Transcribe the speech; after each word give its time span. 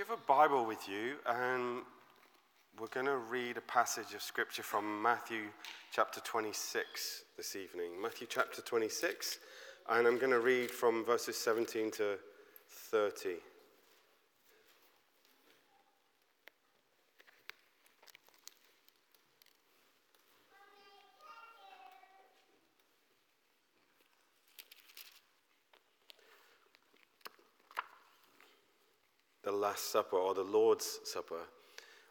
you 0.00 0.06
have 0.08 0.18
a 0.18 0.26
Bible 0.26 0.64
with 0.64 0.88
you, 0.88 1.16
and 1.26 1.82
we're 2.80 2.86
going 2.86 3.04
to 3.04 3.18
read 3.18 3.58
a 3.58 3.60
passage 3.60 4.14
of 4.14 4.22
scripture 4.22 4.62
from 4.62 5.02
Matthew 5.02 5.48
chapter 5.92 6.20
26 6.20 7.24
this 7.36 7.54
evening. 7.54 8.00
Matthew 8.00 8.26
chapter 8.30 8.62
26, 8.62 9.40
and 9.90 10.06
I'm 10.06 10.16
going 10.16 10.30
to 10.30 10.40
read 10.40 10.70
from 10.70 11.04
verses 11.04 11.36
17 11.36 11.90
to 11.90 12.16
30. 12.90 13.34
The 29.50 29.56
Last 29.56 29.90
Supper 29.90 30.16
or 30.16 30.32
the 30.32 30.44
Lord's 30.44 31.00
Supper. 31.02 31.40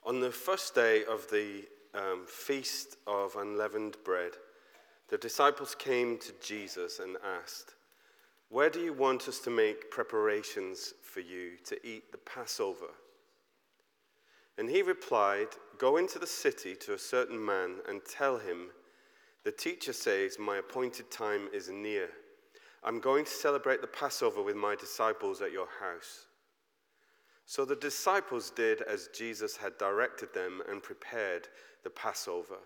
On 0.04 0.20
the 0.20 0.30
first 0.32 0.76
day 0.76 1.06
of 1.06 1.26
the 1.32 1.64
um, 1.94 2.26
Feast 2.28 2.98
of 3.08 3.38
Unleavened 3.38 3.96
Bread, 4.04 4.32
the 5.08 5.18
disciples 5.18 5.74
came 5.74 6.18
to 6.18 6.34
Jesus 6.44 7.00
and 7.00 7.16
asked, 7.42 7.76
Where 8.50 8.70
do 8.70 8.82
you 8.82 8.92
want 8.92 9.30
us 9.30 9.40
to 9.40 9.50
make 9.50 9.90
preparations 9.90 10.94
for 11.02 11.22
you 11.22 11.52
to 11.66 11.78
eat 11.88 12.12
the 12.12 12.18
Passover? 12.18 12.92
And 14.58 14.70
he 14.70 14.82
replied, 14.82 15.48
Go 15.78 15.96
into 15.96 16.20
the 16.20 16.28
city 16.28 16.76
to 16.82 16.94
a 16.94 17.00
certain 17.00 17.44
man 17.44 17.76
and 17.88 18.02
tell 18.04 18.38
him, 18.38 18.72
The 19.46 19.54
teacher 19.54 19.94
says, 19.94 20.38
My 20.38 20.58
appointed 20.58 21.10
time 21.10 21.48
is 21.54 21.70
near. 21.70 22.10
I'm 22.84 23.00
going 23.00 23.24
to 23.24 23.32
celebrate 23.32 23.80
the 23.80 23.88
Passover 23.88 24.44
with 24.44 24.58
my 24.58 24.76
disciples 24.76 25.42
at 25.42 25.54
your 25.54 25.68
house. 25.80 26.26
So 27.50 27.66
the 27.66 27.76
disciples 27.76 28.52
did 28.52 28.84
as 28.84 29.10
Jesus 29.12 29.58
had 29.58 29.76
directed 29.80 30.36
them 30.36 30.62
and 30.70 30.84
prepared 30.84 31.48
the 31.84 31.90
Passover. 31.90 32.60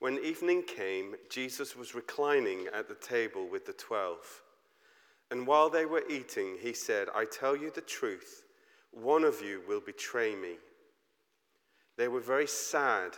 When 0.00 0.18
evening 0.24 0.64
came, 0.64 1.14
Jesus 1.30 1.76
was 1.76 1.94
reclining 1.94 2.66
at 2.74 2.88
the 2.88 2.96
table 2.96 3.48
with 3.48 3.66
the 3.66 3.72
twelve. 3.72 4.42
And 5.30 5.46
while 5.46 5.70
they 5.70 5.86
were 5.86 6.02
eating, 6.10 6.56
he 6.60 6.72
said, 6.72 7.06
I 7.14 7.24
tell 7.26 7.54
you 7.54 7.70
the 7.70 7.80
truth, 7.82 8.42
one 8.90 9.22
of 9.22 9.40
you 9.40 9.62
will 9.68 9.80
betray 9.80 10.34
me. 10.34 10.56
They 11.96 12.08
were 12.08 12.18
very 12.18 12.48
sad 12.48 13.12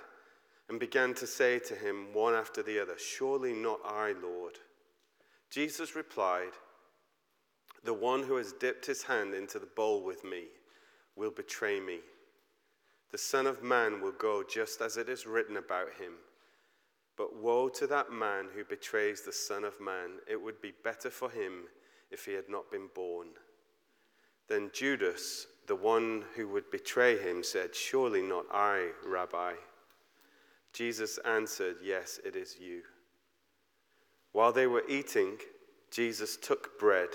and 0.69 0.79
began 0.79 1.15
to 1.15 1.27
say 1.27 1.61
to 1.61 1.75
him 1.75 2.13
one 2.13 2.35
after 2.35 2.63
the 2.63 2.79
other, 2.79 2.99
Surely 2.99 3.55
not 3.55 3.81
I, 3.87 4.13
Lord. 4.23 4.59
Jesus 5.49 5.97
replied, 5.97 6.53
the 7.85 7.95
one 7.95 8.23
who 8.23 8.37
has 8.37 8.53
dipped 8.53 8.87
his 8.87 9.03
hand 9.03 9.35
into 9.35 9.59
the 9.59 9.67
bowl 9.67 10.03
with 10.03 10.25
me 10.25 10.45
will 11.17 11.31
betray 11.31 11.81
me. 11.81 11.99
The 13.11 13.19
Son 13.19 13.47
of 13.47 13.63
Man 13.63 14.01
will 14.01 14.13
go 14.13 14.43
just 14.43 14.81
as 14.81 14.97
it 14.97 15.09
is 15.09 15.27
written 15.27 15.57
about 15.57 15.89
him. 15.99 16.15
But 17.17 17.37
woe 17.37 17.69
to 17.71 17.87
that 17.89 18.11
man 18.11 18.47
who 18.55 18.65
betrays 18.65 19.23
the 19.23 19.33
Son 19.33 19.65
of 19.65 19.79
Man. 19.81 20.19
It 20.27 20.41
would 20.41 20.63
be 20.63 20.73
better 20.83 21.11
for 21.11 21.29
him 21.29 21.65
if 22.11 22.25
he 22.25 22.33
had 22.33 22.49
not 22.49 22.71
been 22.71 22.89
born. 22.95 23.29
Then 24.49 24.71
Judas, 24.73 25.47
the 25.67 25.77
one 25.77 26.25
who 26.37 26.49
would 26.49 26.71
betray 26.71 27.19
him, 27.19 27.43
said, 27.43 27.75
Surely 27.75 28.23
not 28.23 28.47
I, 28.51 28.91
Rabbi. 29.05 29.55
Jesus 30.73 31.19
answered, 31.27 31.77
Yes, 31.83 32.19
it 32.25 32.35
is 32.35 32.57
you. 32.59 32.83
While 34.33 34.53
they 34.53 34.67
were 34.67 34.85
eating, 34.89 35.37
Jesus 35.91 36.39
took 36.39 36.79
bread 36.79 37.09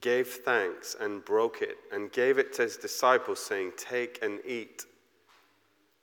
gave 0.00 0.28
thanks 0.28 0.96
and 1.00 1.24
broke 1.24 1.62
it 1.62 1.76
and 1.92 2.12
gave 2.12 2.38
it 2.38 2.52
to 2.54 2.62
his 2.62 2.76
disciples, 2.76 3.40
saying, 3.40 3.72
Take 3.76 4.18
and 4.22 4.40
eat. 4.46 4.84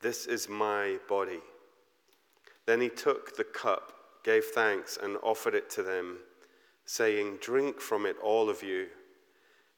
This 0.00 0.26
is 0.26 0.48
my 0.48 0.98
body. 1.08 1.40
Then 2.66 2.80
he 2.80 2.88
took 2.88 3.36
the 3.36 3.44
cup, 3.44 3.92
gave 4.24 4.44
thanks, 4.46 4.98
and 5.02 5.16
offered 5.22 5.54
it 5.54 5.70
to 5.70 5.82
them, 5.82 6.18
saying, 6.84 7.38
Drink 7.40 7.80
from 7.80 8.06
it, 8.06 8.16
all 8.22 8.50
of 8.50 8.62
you. 8.62 8.86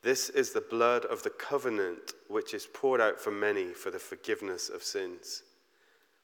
This 0.03 0.28
is 0.31 0.53
the 0.53 0.60
blood 0.60 1.05
of 1.05 1.22
the 1.22 1.31
covenant, 1.31 2.12
which 2.28 2.55
is 2.55 2.69
poured 2.72 3.00
out 3.00 3.21
for 3.21 3.31
many 3.31 3.72
for 3.72 3.91
the 3.91 3.99
forgiveness 3.99 4.69
of 4.69 4.82
sins. 4.82 5.43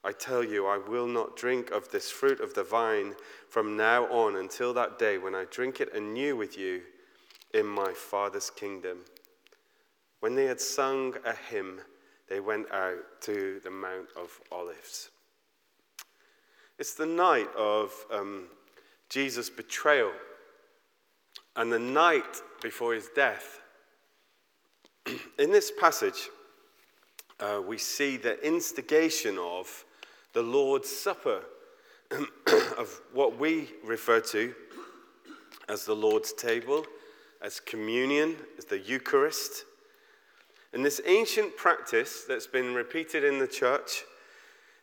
I 0.04 0.12
tell 0.12 0.42
you, 0.42 0.66
I 0.66 0.78
will 0.78 1.06
not 1.06 1.36
drink 1.36 1.70
of 1.70 1.88
this 1.91 2.10
fruit 2.10 2.41
of 2.41 2.54
the 2.54 2.64
vine 2.64 3.14
from 3.48 3.76
now 3.76 4.06
on 4.06 4.36
until 4.36 4.75
that 4.75 4.98
day 4.98 5.19
when 5.19 5.34
I 5.34 5.44
drink 5.50 5.81
it 5.81 5.94
anew 5.94 6.36
with 6.36 6.58
you 6.58 6.82
in 7.54 7.66
my 7.66 7.92
Father's 7.92 8.50
kingdom. 8.50 8.98
When 10.20 10.34
they 10.34 10.44
had 10.44 10.60
sung 10.60 11.14
a 11.24 11.34
hymn, 11.34 11.80
they 12.28 12.40
went 12.40 12.70
out 12.72 13.20
to 13.22 13.60
the 13.62 13.70
Mount 13.70 14.08
of 14.16 14.40
Olives. 14.50 15.10
It's 16.78 16.94
the 16.94 17.06
night 17.06 17.48
of 17.56 17.92
um, 18.10 18.44
Jesus' 19.08 19.50
betrayal 19.50 20.12
and 21.56 21.72
the 21.72 21.78
night 21.78 22.40
before 22.62 22.94
his 22.94 23.08
death. 23.14 23.60
In 25.38 25.50
this 25.50 25.70
passage, 25.78 26.30
uh, 27.40 27.60
we 27.66 27.76
see 27.76 28.16
the 28.16 28.44
instigation 28.46 29.36
of 29.38 29.84
the 30.32 30.42
Lord's 30.42 30.88
Supper, 30.88 31.42
of 32.78 33.00
what 33.12 33.38
we 33.38 33.69
refer 33.84 34.20
to 34.20 34.54
as 35.69 35.84
the 35.84 35.94
Lord's 35.94 36.32
table 36.32 36.84
as 37.42 37.60
communion, 37.60 38.36
as 38.56 38.64
the 38.64 38.78
Eucharist. 38.78 39.64
And 40.72 40.84
this 40.84 41.00
ancient 41.04 41.56
practice 41.56 42.25
that's 42.26 42.47
been 42.47 42.75
repeated 42.75 43.25
in 43.25 43.38
the 43.38 43.48
church 43.48 44.04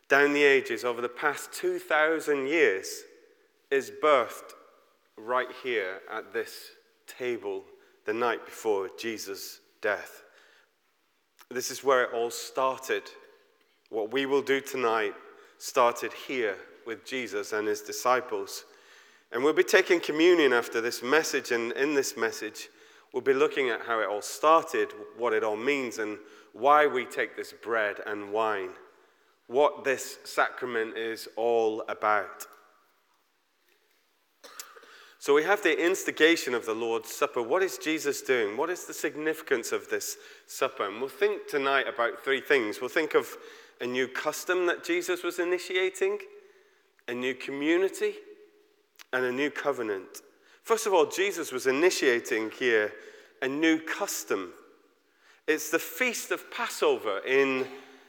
down 0.08 0.32
the 0.32 0.42
ages 0.42 0.84
over 0.84 1.00
the 1.00 1.08
past 1.08 1.52
2,000 1.52 2.46
years 2.46 3.02
is 3.70 3.90
birthed 4.02 4.52
right 5.16 5.48
here 5.62 6.00
at 6.12 6.32
this 6.32 6.70
table 7.06 7.64
the 8.04 8.12
night 8.12 8.44
before 8.44 8.90
Jesus' 8.98 9.60
death. 9.80 10.22
This 11.48 11.70
is 11.70 11.82
where 11.82 12.04
it 12.04 12.10
all 12.12 12.30
started. 12.30 13.02
What 13.88 14.12
we 14.12 14.26
will 14.26 14.42
do 14.42 14.60
tonight 14.60 15.14
started 15.58 16.12
here 16.12 16.56
with 16.86 17.04
Jesus 17.04 17.52
and 17.52 17.66
his 17.66 17.82
disciples. 17.82 18.64
And 19.32 19.44
we'll 19.44 19.52
be 19.52 19.62
taking 19.62 20.00
communion 20.00 20.52
after 20.52 20.80
this 20.80 21.02
message, 21.02 21.52
and 21.52 21.72
in 21.72 21.94
this 21.94 22.16
message, 22.16 22.68
we'll 23.12 23.22
be 23.22 23.32
looking 23.32 23.70
at 23.70 23.82
how 23.82 24.00
it 24.00 24.08
all 24.08 24.22
started, 24.22 24.88
what 25.16 25.32
it 25.32 25.44
all 25.44 25.56
means, 25.56 25.98
and 25.98 26.18
why 26.52 26.86
we 26.86 27.04
take 27.04 27.36
this 27.36 27.52
bread 27.52 27.98
and 28.06 28.32
wine, 28.32 28.70
what 29.46 29.84
this 29.84 30.18
sacrament 30.24 30.96
is 30.96 31.28
all 31.36 31.84
about. 31.88 32.46
So 35.20 35.34
we 35.34 35.44
have 35.44 35.62
the 35.62 35.78
instigation 35.78 36.54
of 36.54 36.66
the 36.66 36.74
Lord's 36.74 37.10
Supper. 37.10 37.42
What 37.42 37.62
is 37.62 37.78
Jesus 37.78 38.22
doing? 38.22 38.56
What 38.56 38.70
is 38.70 38.86
the 38.86 38.94
significance 38.94 39.70
of 39.70 39.88
this 39.90 40.16
supper? 40.46 40.88
And 40.88 40.98
we'll 40.98 41.10
think 41.10 41.46
tonight 41.46 41.86
about 41.86 42.24
three 42.24 42.40
things. 42.40 42.80
We'll 42.80 42.88
think 42.88 43.14
of 43.14 43.36
a 43.80 43.86
new 43.86 44.08
custom 44.08 44.66
that 44.66 44.82
Jesus 44.82 45.22
was 45.22 45.38
initiating, 45.38 46.18
a 47.06 47.12
new 47.12 47.34
community 47.34 48.14
and 49.12 49.24
a 49.24 49.32
new 49.32 49.50
covenant. 49.50 50.22
First 50.62 50.86
of 50.86 50.94
all, 50.94 51.06
Jesus 51.06 51.52
was 51.52 51.66
initiating 51.66 52.50
here 52.52 52.92
a 53.42 53.48
new 53.48 53.78
custom. 53.78 54.52
It's 55.46 55.70
the 55.70 55.78
feast 55.78 56.30
of 56.30 56.50
Passover 56.50 57.20
in 57.26 57.66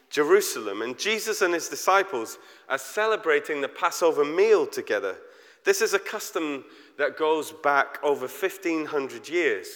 Jerusalem, 0.10 0.82
and 0.82 1.00
Jesus 1.00 1.42
and 1.42 1.54
his 1.54 1.70
disciples 1.70 2.38
are 2.70 2.78
celebrating 2.78 3.62
the 3.62 3.70
Passover 3.70 4.26
meal 4.26 4.68
together. 4.68 5.16
This 5.64 5.82
is 5.82 5.94
a 5.94 6.00
custom 6.00 6.66
that 6.98 7.18
goes 7.18 7.52
back 7.52 7.98
over 8.04 8.28
1500 8.28 9.30
years 9.30 9.68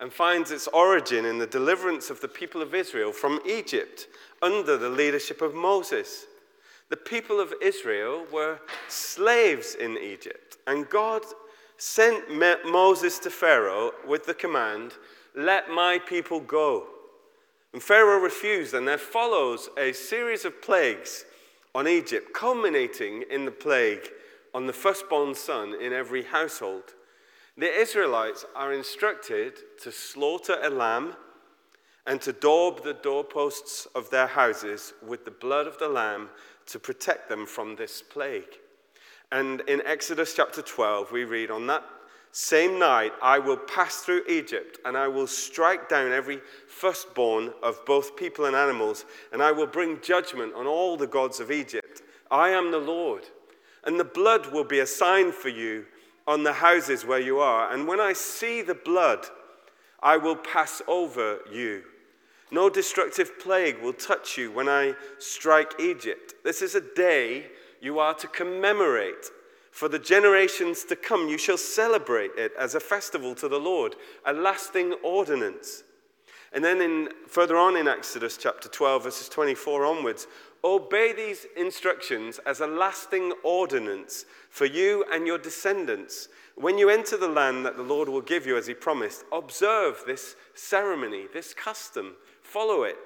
and 0.00 0.12
finds 0.12 0.50
its 0.50 0.68
origin 0.68 1.24
in 1.24 1.38
the 1.38 1.46
deliverance 1.46 2.08
of 2.08 2.20
the 2.20 2.28
people 2.28 2.62
of 2.62 2.74
Israel 2.74 3.12
from 3.12 3.40
Egypt 3.46 4.06
under 4.40 4.76
the 4.76 4.88
leadership 4.88 5.42
of 5.42 5.54
Moses. 5.54 6.26
The 6.90 6.96
people 6.96 7.38
of 7.40 7.52
Israel 7.60 8.26
were 8.32 8.60
slaves 8.88 9.74
in 9.74 9.98
Egypt, 9.98 10.56
and 10.66 10.88
God 10.88 11.22
sent 11.76 12.24
Moses 12.64 13.18
to 13.20 13.30
Pharaoh 13.30 13.92
with 14.06 14.24
the 14.24 14.34
command, 14.34 14.94
Let 15.34 15.70
my 15.70 15.98
people 15.98 16.40
go. 16.40 16.86
And 17.72 17.82
Pharaoh 17.82 18.18
refused, 18.18 18.72
and 18.72 18.88
there 18.88 18.98
follows 18.98 19.68
a 19.76 19.92
series 19.92 20.46
of 20.46 20.62
plagues 20.62 21.26
on 21.74 21.86
Egypt, 21.86 22.32
culminating 22.32 23.22
in 23.30 23.44
the 23.44 23.50
plague 23.50 24.08
on 24.54 24.66
the 24.66 24.72
firstborn 24.72 25.34
son 25.34 25.74
in 25.80 25.92
every 25.92 26.22
household. 26.22 26.94
The 27.58 27.72
Israelites 27.72 28.46
are 28.56 28.72
instructed 28.72 29.54
to 29.82 29.92
slaughter 29.92 30.56
a 30.62 30.70
lamb 30.70 31.14
and 32.06 32.20
to 32.22 32.32
daub 32.32 32.82
the 32.82 32.94
doorposts 32.94 33.86
of 33.94 34.08
their 34.08 34.26
houses 34.26 34.94
with 35.06 35.26
the 35.26 35.30
blood 35.30 35.66
of 35.66 35.78
the 35.78 35.88
lamb 35.88 36.30
to 36.68 36.78
protect 36.78 37.28
them 37.28 37.46
from 37.46 37.76
this 37.76 38.02
plague. 38.02 38.58
And 39.30 39.60
in 39.62 39.82
Exodus 39.84 40.34
chapter 40.34 40.62
12, 40.62 41.12
we 41.12 41.24
read, 41.24 41.50
On 41.50 41.66
that 41.66 41.84
same 42.32 42.78
night 42.78 43.12
I 43.22 43.38
will 43.38 43.56
pass 43.56 43.96
through 43.96 44.22
Egypt, 44.28 44.78
and 44.84 44.96
I 44.96 45.08
will 45.08 45.26
strike 45.26 45.88
down 45.88 46.12
every 46.12 46.40
firstborn 46.66 47.52
of 47.62 47.84
both 47.84 48.16
people 48.16 48.44
and 48.44 48.56
animals, 48.56 49.04
and 49.32 49.42
I 49.42 49.52
will 49.52 49.66
bring 49.66 50.00
judgment 50.00 50.54
on 50.54 50.66
all 50.66 50.96
the 50.96 51.06
gods 51.06 51.40
of 51.40 51.50
Egypt. 51.50 52.02
I 52.30 52.50
am 52.50 52.70
the 52.70 52.78
Lord. 52.78 53.24
And 53.84 53.98
the 53.98 54.04
blood 54.04 54.52
will 54.52 54.64
be 54.64 54.80
a 54.80 54.86
sign 54.86 55.32
for 55.32 55.48
you 55.48 55.86
on 56.26 56.42
the 56.42 56.52
houses 56.52 57.06
where 57.06 57.20
you 57.20 57.38
are. 57.38 57.72
And 57.72 57.86
when 57.86 58.00
I 58.00 58.12
see 58.12 58.60
the 58.60 58.74
blood, 58.74 59.26
I 60.02 60.16
will 60.16 60.36
pass 60.36 60.82
over 60.86 61.38
you. 61.50 61.84
No 62.50 62.70
destructive 62.70 63.38
plague 63.38 63.78
will 63.82 63.92
touch 63.92 64.38
you 64.38 64.50
when 64.50 64.68
I 64.68 64.94
strike 65.18 65.78
Egypt. 65.78 66.34
This 66.44 66.62
is 66.62 66.74
a 66.74 66.80
day 66.80 67.46
you 67.80 67.98
are 67.98 68.14
to 68.14 68.26
commemorate. 68.26 69.30
For 69.70 69.88
the 69.88 69.98
generations 69.98 70.84
to 70.84 70.96
come, 70.96 71.28
you 71.28 71.38
shall 71.38 71.58
celebrate 71.58 72.32
it 72.36 72.52
as 72.58 72.74
a 72.74 72.80
festival 72.80 73.34
to 73.36 73.48
the 73.48 73.60
Lord, 73.60 73.96
a 74.24 74.32
lasting 74.32 74.94
ordinance. 75.04 75.84
And 76.52 76.64
then 76.64 76.80
in, 76.80 77.10
further 77.26 77.56
on 77.56 77.76
in 77.76 77.86
Exodus 77.86 78.38
chapter 78.38 78.68
12, 78.68 79.04
verses 79.04 79.28
24 79.28 79.84
onwards, 79.84 80.26
obey 80.64 81.12
these 81.12 81.46
instructions 81.56 82.40
as 82.46 82.60
a 82.60 82.66
lasting 82.66 83.32
ordinance 83.44 84.24
for 84.50 84.64
you 84.64 85.04
and 85.12 85.26
your 85.26 85.38
descendants. 85.38 86.28
When 86.56 86.78
you 86.78 86.88
enter 86.88 87.16
the 87.16 87.28
land 87.28 87.64
that 87.66 87.76
the 87.76 87.82
Lord 87.82 88.08
will 88.08 88.22
give 88.22 88.46
you 88.46 88.56
as 88.56 88.66
he 88.66 88.74
promised, 88.74 89.24
observe 89.30 90.02
this 90.06 90.34
ceremony, 90.54 91.26
this 91.32 91.54
custom, 91.54 92.16
follow 92.48 92.82
it. 92.82 92.96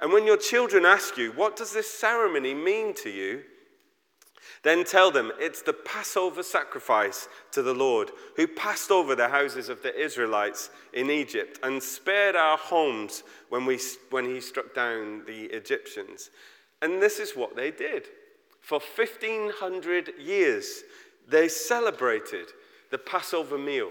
And 0.00 0.12
when 0.12 0.26
your 0.26 0.36
children 0.36 0.84
ask 0.84 1.16
you, 1.16 1.32
What 1.32 1.56
does 1.56 1.72
this 1.72 1.90
ceremony 1.90 2.54
mean 2.54 2.94
to 2.96 3.10
you? 3.10 3.42
Then 4.62 4.84
tell 4.84 5.10
them 5.10 5.32
it's 5.38 5.62
the 5.62 5.72
Passover 5.72 6.42
sacrifice 6.42 7.28
to 7.52 7.62
the 7.62 7.74
Lord, 7.74 8.10
who 8.36 8.46
passed 8.46 8.90
over 8.90 9.14
the 9.14 9.28
houses 9.28 9.68
of 9.68 9.82
the 9.82 9.94
Israelites 9.98 10.70
in 10.92 11.10
Egypt 11.10 11.58
and 11.62 11.82
spared 11.82 12.36
our 12.36 12.56
homes 12.56 13.22
when, 13.48 13.64
we, 13.64 13.78
when 14.10 14.24
he 14.24 14.40
struck 14.40 14.74
down 14.74 15.24
the 15.26 15.44
Egyptians. 15.44 16.30
And 16.82 17.00
this 17.00 17.18
is 17.18 17.36
what 17.36 17.56
they 17.56 17.70
did. 17.70 18.06
For 18.60 18.80
1500 18.80 20.14
years, 20.18 20.82
they 21.28 21.48
celebrated 21.48 22.48
the 22.90 22.98
Passover 22.98 23.58
meal 23.58 23.90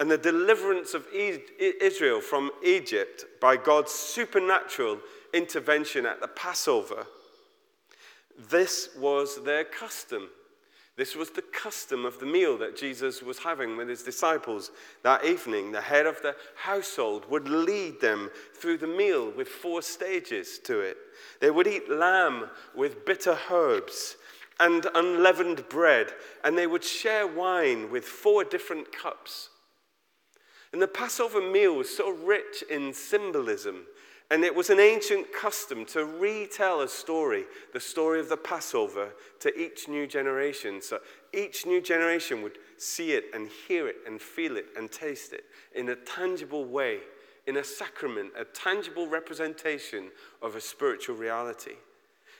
and 0.00 0.10
the 0.10 0.18
deliverance 0.18 0.94
of 0.94 1.06
Israel 1.12 2.22
from 2.22 2.50
Egypt 2.64 3.26
by 3.38 3.56
God's 3.56 3.92
supernatural 3.92 4.98
intervention 5.34 6.06
at 6.06 6.22
the 6.22 6.28
Passover. 6.28 7.06
This 8.48 8.88
was 8.98 9.44
their 9.44 9.62
custom. 9.62 10.30
This 10.96 11.14
was 11.14 11.30
the 11.30 11.42
custom 11.42 12.06
of 12.06 12.18
the 12.18 12.26
meal 12.26 12.56
that 12.58 12.78
Jesus 12.78 13.22
was 13.22 13.38
having 13.38 13.76
with 13.76 13.88
his 13.88 14.02
disciples 14.02 14.70
that 15.02 15.24
evening. 15.24 15.70
The 15.70 15.82
head 15.82 16.06
of 16.06 16.20
the 16.22 16.34
household 16.56 17.30
would 17.30 17.48
lead 17.48 18.00
them 18.00 18.30
through 18.54 18.78
the 18.78 18.86
meal 18.86 19.30
with 19.30 19.48
four 19.48 19.82
stages 19.82 20.58
to 20.64 20.80
it. 20.80 20.96
They 21.40 21.50
would 21.50 21.66
eat 21.66 21.90
lamb 21.90 22.48
with 22.74 23.04
bitter 23.04 23.38
herbs 23.50 24.16
and 24.58 24.86
unleavened 24.94 25.68
bread, 25.68 26.12
and 26.42 26.56
they 26.56 26.66
would 26.66 26.84
share 26.84 27.26
wine 27.26 27.90
with 27.90 28.04
four 28.04 28.44
different 28.44 28.92
cups. 28.92 29.50
And 30.72 30.80
the 30.80 30.88
Passover 30.88 31.40
meal 31.40 31.74
was 31.74 31.94
so 31.94 32.10
rich 32.10 32.62
in 32.70 32.92
symbolism 32.92 33.86
and 34.30 34.44
it 34.44 34.54
was 34.54 34.70
an 34.70 34.78
ancient 34.78 35.32
custom 35.32 35.84
to 35.86 36.04
retell 36.04 36.82
a 36.82 36.88
story, 36.88 37.44
the 37.72 37.80
story 37.80 38.20
of 38.20 38.28
the 38.28 38.36
Passover, 38.36 39.08
to 39.40 39.56
each 39.58 39.88
new 39.88 40.06
generation. 40.06 40.80
So 40.80 41.00
each 41.32 41.66
new 41.66 41.80
generation 41.80 42.40
would 42.42 42.58
see 42.78 43.12
it 43.12 43.24
and 43.34 43.48
hear 43.66 43.88
it 43.88 43.96
and 44.06 44.22
feel 44.22 44.56
it 44.56 44.66
and 44.76 44.90
taste 44.90 45.32
it 45.32 45.46
in 45.74 45.88
a 45.88 45.96
tangible 45.96 46.64
way, 46.64 46.98
in 47.48 47.56
a 47.56 47.64
sacrament, 47.64 48.30
a 48.38 48.44
tangible 48.44 49.08
representation 49.08 50.12
of 50.40 50.54
a 50.54 50.60
spiritual 50.60 51.16
reality. 51.16 51.74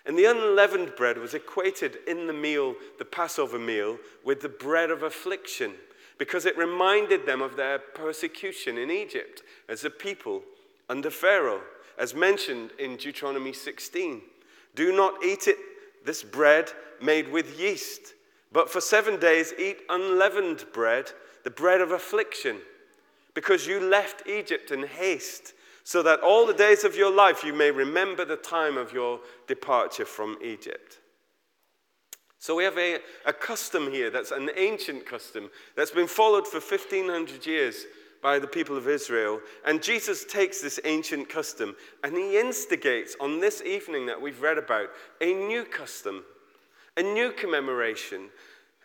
And 0.07 0.17
the 0.17 0.27
unleavened 0.27 0.95
bread 0.97 1.19
was 1.19 1.35
equated 1.35 1.99
in 2.07 2.29
the 2.29 2.33
meal, 2.33 2.77
the 3.01 3.05
Passover 3.05 3.59
meal, 3.59 3.99
with 4.25 4.41
the 4.43 4.49
bread 4.49 4.91
of 4.91 5.03
affliction 5.03 5.73
because 6.21 6.45
it 6.45 6.59
reminded 6.59 7.25
them 7.25 7.41
of 7.41 7.57
their 7.57 7.79
persecution 7.79 8.77
in 8.77 8.91
Egypt 8.91 9.43
as 9.71 9.85
a 9.85 9.91
people 9.91 10.43
under 10.91 11.09
Pharaoh 11.09 11.63
as 11.99 12.15
mentioned 12.15 12.73
in 12.79 12.97
Deuteronomy 12.97 13.55
16. 13.55 14.21
Do 14.75 14.95
not 14.95 15.25
eat 15.25 15.49
it, 15.49 15.57
this 16.05 16.23
bread 16.23 16.71
made 17.01 17.33
with 17.33 17.59
yeast, 17.59 18.13
but 18.53 18.71
for 18.71 18.83
seven 18.83 19.19
days 19.19 19.55
eat 19.59 19.79
unleavened 19.89 20.67
bread, 20.75 21.11
the 21.43 21.51
bread 21.51 21.81
of 21.81 21.91
affliction, 21.91 22.59
because 23.33 23.67
you 23.67 23.81
left 23.81 24.29
Egypt 24.29 24.73
in 24.73 24.83
haste, 24.83 25.55
so 25.85 26.03
that 26.03 26.21
all 26.21 26.47
the 26.47 26.53
days 26.53 26.85
of 26.85 26.97
your 26.97 27.11
life 27.11 27.43
you 27.43 27.55
may 27.55 27.71
remember 27.71 28.27
the 28.27 28.37
time 28.37 28.77
of 28.77 28.93
your 28.93 29.21
departure 29.47 30.05
from 30.05 30.37
Egypt. 30.45 30.99
So 32.41 32.57
we 32.57 32.65
have 32.65 32.79
a, 32.79 32.99
a 33.27 33.35
custom 33.35 33.93
here 33.93 34.11
that's 34.11 34.31
an 34.31 34.49
ancient 34.57 35.05
custom 35.05 35.51
that's 35.77 35.91
been 35.91 36.07
followed 36.07 36.49
for 36.49 36.59
1500 36.59 37.45
years 37.45 37.85
by 38.23 38.39
the 38.39 38.47
people 38.47 38.79
of 38.79 38.89
Israel. 38.89 39.41
And 39.67 39.83
Jesus 39.83 40.25
takes 40.25 40.63
this 40.63 40.81
ancient 40.87 41.29
custom 41.29 41.77
and 42.03 42.17
he 42.17 42.41
instigates 42.41 43.15
on 43.21 43.41
this 43.41 43.61
evening 43.61 44.07
that 44.07 44.21
we've 44.21 44.41
read 44.41 44.57
about 44.57 44.89
a 45.21 45.35
new 45.35 45.67
custom, 45.67 46.25
a 46.97 47.03
new 47.03 47.31
commemoration. 47.31 48.31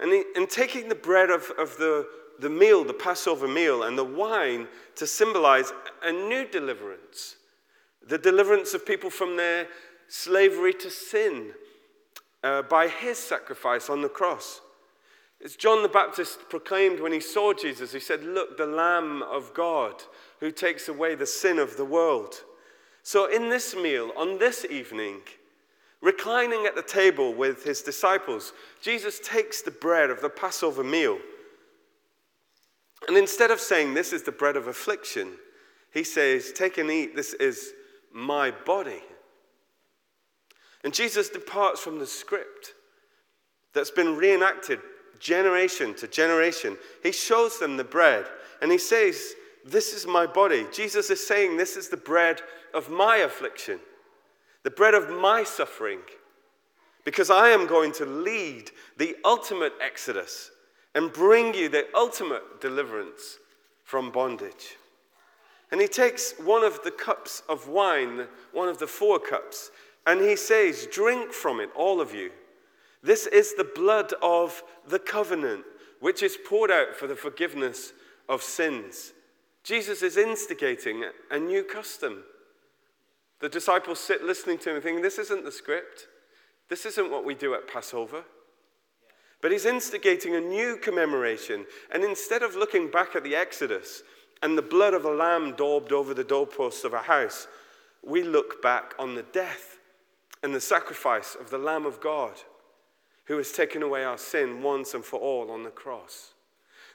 And, 0.01 0.11
he, 0.11 0.23
and 0.35 0.49
taking 0.49 0.89
the 0.89 0.95
bread 0.95 1.29
of, 1.29 1.49
of 1.57 1.77
the, 1.77 2.09
the 2.41 2.49
meal, 2.49 2.83
the 2.83 2.93
Passover 2.93 3.47
meal, 3.47 3.83
and 3.83 3.97
the 3.97 4.03
wine 4.03 4.67
to 4.97 5.07
symbolize 5.07 5.71
a 6.03 6.11
new 6.11 6.45
deliverance 6.45 7.37
the 8.07 8.19
deliverance 8.19 8.75
of 8.75 8.85
people 8.85 9.09
from 9.09 9.35
their 9.35 9.67
slavery 10.09 10.73
to 10.73 10.91
sin 10.91 11.51
uh, 12.45 12.61
by 12.61 12.87
his 12.87 13.17
sacrifice 13.17 13.89
on 13.89 14.03
the 14.03 14.09
cross. 14.09 14.61
As 15.43 15.55
John 15.55 15.81
the 15.81 15.89
Baptist 15.89 16.47
proclaimed 16.47 16.99
when 16.99 17.11
he 17.11 17.19
saw 17.19 17.53
Jesus, 17.53 17.91
he 17.91 17.99
said, 17.99 18.23
Look, 18.23 18.55
the 18.55 18.67
Lamb 18.67 19.23
of 19.23 19.53
God 19.53 20.03
who 20.39 20.51
takes 20.51 20.87
away 20.87 21.15
the 21.15 21.25
sin 21.25 21.57
of 21.57 21.75
the 21.75 21.85
world. 21.85 22.35
So, 23.01 23.25
in 23.25 23.49
this 23.49 23.75
meal, 23.75 24.11
on 24.15 24.37
this 24.37 24.63
evening, 24.69 25.21
reclining 26.01 26.65
at 26.65 26.75
the 26.75 26.83
table 26.83 27.33
with 27.33 27.63
his 27.63 27.81
disciples, 27.81 28.53
Jesus 28.79 29.19
takes 29.19 29.61
the 29.61 29.71
bread 29.71 30.11
of 30.11 30.21
the 30.21 30.29
Passover 30.29 30.83
meal. 30.83 31.17
And 33.07 33.17
instead 33.17 33.49
of 33.49 33.59
saying, 33.59 33.93
This 33.93 34.13
is 34.13 34.23
the 34.23 34.31
bread 34.31 34.55
of 34.55 34.67
affliction, 34.67 35.33
he 35.91 36.03
says, 36.03 36.51
Take 36.51 36.77
and 36.77 36.91
eat, 36.91 37.15
this 37.15 37.33
is 37.33 37.73
my 38.13 38.51
body. 38.51 39.01
And 40.85 40.93
Jesus 40.93 41.29
departs 41.29 41.81
from 41.81 41.97
the 41.97 42.05
script 42.05 42.75
that's 43.73 43.89
been 43.89 44.15
reenacted 44.15 44.79
generation 45.19 45.95
to 45.95 46.07
generation. 46.07 46.77
He 47.01 47.11
shows 47.11 47.59
them 47.59 47.75
the 47.75 47.83
bread 47.83 48.27
and 48.61 48.71
he 48.71 48.77
says, 48.77 49.33
This 49.65 49.93
is 49.95 50.05
my 50.05 50.27
body. 50.27 50.67
Jesus 50.71 51.09
is 51.09 51.25
saying, 51.25 51.57
This 51.57 51.75
is 51.75 51.89
the 51.89 51.97
bread 51.97 52.41
of 52.71 52.91
my 52.91 53.17
affliction, 53.17 53.79
the 54.61 54.69
bread 54.69 54.93
of 54.93 55.09
my 55.09 55.43
suffering, 55.43 56.01
because 57.03 57.31
I 57.31 57.49
am 57.49 57.65
going 57.65 57.91
to 57.93 58.05
lead 58.05 58.69
the 58.97 59.15
ultimate 59.25 59.73
exodus 59.81 60.51
and 60.93 61.11
bring 61.11 61.55
you 61.55 61.67
the 61.67 61.87
ultimate 61.95 62.61
deliverance 62.61 63.39
from 63.83 64.11
bondage. 64.11 64.77
And 65.71 65.81
he 65.81 65.87
takes 65.87 66.33
one 66.39 66.63
of 66.63 66.83
the 66.83 66.91
cups 66.91 67.41
of 67.49 67.67
wine, 67.67 68.27
one 68.53 68.69
of 68.69 68.77
the 68.77 68.87
four 68.87 69.19
cups, 69.19 69.71
and 70.05 70.21
he 70.21 70.35
says, 70.35 70.87
Drink 70.91 71.33
from 71.33 71.59
it, 71.59 71.69
all 71.75 71.99
of 71.99 72.13
you. 72.13 72.31
This 73.01 73.27
is 73.27 73.53
the 73.53 73.69
blood 73.75 74.13
of 74.21 74.63
the 74.87 74.99
covenant, 74.99 75.63
which 75.99 76.23
is 76.23 76.37
poured 76.47 76.71
out 76.71 76.95
for 76.95 77.07
the 77.07 77.15
forgiveness 77.15 77.93
of 78.27 78.41
sins. 78.41 79.13
Jesus 79.63 80.01
is 80.01 80.17
instigating 80.17 81.03
a 81.31 81.39
new 81.39 81.63
custom. 81.63 82.23
The 83.41 83.49
disciples 83.49 83.99
sit 83.99 84.23
listening 84.23 84.59
to 84.59 84.75
him 84.75 84.81
thinking, 84.81 85.01
This 85.01 85.19
isn't 85.19 85.43
the 85.43 85.51
script. 85.51 86.07
This 86.69 86.85
isn't 86.85 87.11
what 87.11 87.25
we 87.25 87.35
do 87.35 87.53
at 87.53 87.67
Passover. 87.67 88.23
But 89.41 89.51
he's 89.51 89.65
instigating 89.65 90.35
a 90.35 90.41
new 90.41 90.77
commemoration. 90.77 91.65
And 91.91 92.03
instead 92.03 92.41
of 92.41 92.55
looking 92.55 92.89
back 92.89 93.15
at 93.15 93.23
the 93.23 93.35
Exodus 93.35 94.01
and 94.41 94.57
the 94.57 94.63
blood 94.63 94.93
of 94.93 95.05
a 95.05 95.13
lamb 95.13 95.55
daubed 95.55 95.91
over 95.91 96.13
the 96.13 96.23
doorposts 96.23 96.83
of 96.83 96.93
a 96.93 97.01
house, 97.01 97.47
we 98.03 98.23
look 98.23 98.61
back 98.61 98.93
on 98.97 99.13
the 99.13 99.23
death 99.23 99.77
and 100.45 100.53
the 100.53 100.61
sacrifice 100.61 101.35
of 101.41 101.49
the 101.49 101.57
Lamb 101.57 101.87
of 101.87 101.99
God 101.99 102.33
who 103.23 103.35
has 103.37 103.51
taken 103.51 103.81
away 103.81 104.03
our 104.03 104.19
sin 104.19 104.61
once 104.61 104.93
and 104.93 105.03
for 105.03 105.19
all 105.19 105.49
on 105.49 105.63
the 105.63 105.71
cross. 105.71 106.35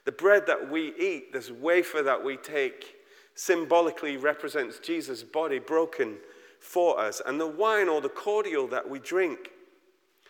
The 0.05 0.13
bread 0.13 0.47
that 0.47 0.71
we 0.71 0.93
eat, 0.97 1.33
this 1.33 1.51
wafer 1.51 2.01
that 2.01 2.23
we 2.23 2.37
take, 2.37 2.95
symbolically 3.35 4.15
represents 4.15 4.79
Jesus' 4.79 5.21
body 5.23 5.59
broken 5.59 6.15
for 6.61 6.97
us. 6.97 7.21
And 7.25 7.41
the 7.41 7.45
wine 7.45 7.89
or 7.89 7.99
the 7.99 8.07
cordial 8.07 8.69
that 8.69 8.89
we 8.89 8.99
drink 8.99 9.51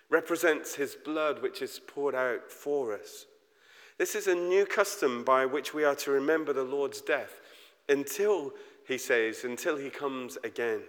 represents 0.10 0.74
his 0.74 0.96
blood, 0.96 1.44
which 1.44 1.62
is 1.62 1.80
poured 1.86 2.16
out 2.16 2.52
for 2.52 2.92
us. 2.92 3.28
This 4.00 4.16
is 4.16 4.26
a 4.26 4.34
new 4.34 4.66
custom 4.66 5.24
by 5.24 5.46
which 5.46 5.76
we 5.76 5.84
are 5.84 5.94
to 5.98 6.10
remember 6.10 6.54
the 6.54 6.64
Lord's 6.64 7.02
death 7.02 7.40
until, 7.88 8.54
he 8.88 8.98
says, 8.98 9.44
until 9.44 9.78
he 9.78 9.92
comes 9.92 10.40
again. 10.44 10.82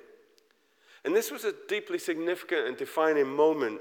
And 1.04 1.14
this 1.16 1.30
was 1.30 1.44
a 1.44 1.54
deeply 1.68 1.98
significant 1.98 2.68
and 2.68 2.76
defining 2.76 3.26
moment 3.26 3.80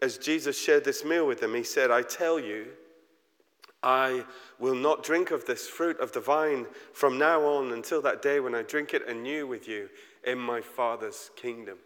as 0.00 0.18
Jesus 0.18 0.58
shared 0.58 0.84
this 0.84 1.04
meal 1.04 1.26
with 1.26 1.40
them. 1.40 1.54
He 1.54 1.62
said, 1.62 1.90
I 1.90 2.02
tell 2.02 2.40
you, 2.40 2.68
I 3.82 4.24
will 4.58 4.74
not 4.74 5.02
drink 5.02 5.30
of 5.30 5.44
this 5.44 5.68
fruit 5.68 5.98
of 6.00 6.12
the 6.12 6.20
vine 6.20 6.66
from 6.92 7.18
now 7.18 7.42
on 7.42 7.72
until 7.72 8.00
that 8.02 8.22
day 8.22 8.40
when 8.40 8.54
I 8.54 8.62
drink 8.62 8.94
it 8.94 9.08
anew 9.08 9.46
with 9.46 9.68
you 9.68 9.88
in 10.24 10.38
my 10.38 10.60
Father's 10.60 11.30
kingdom. 11.36 11.78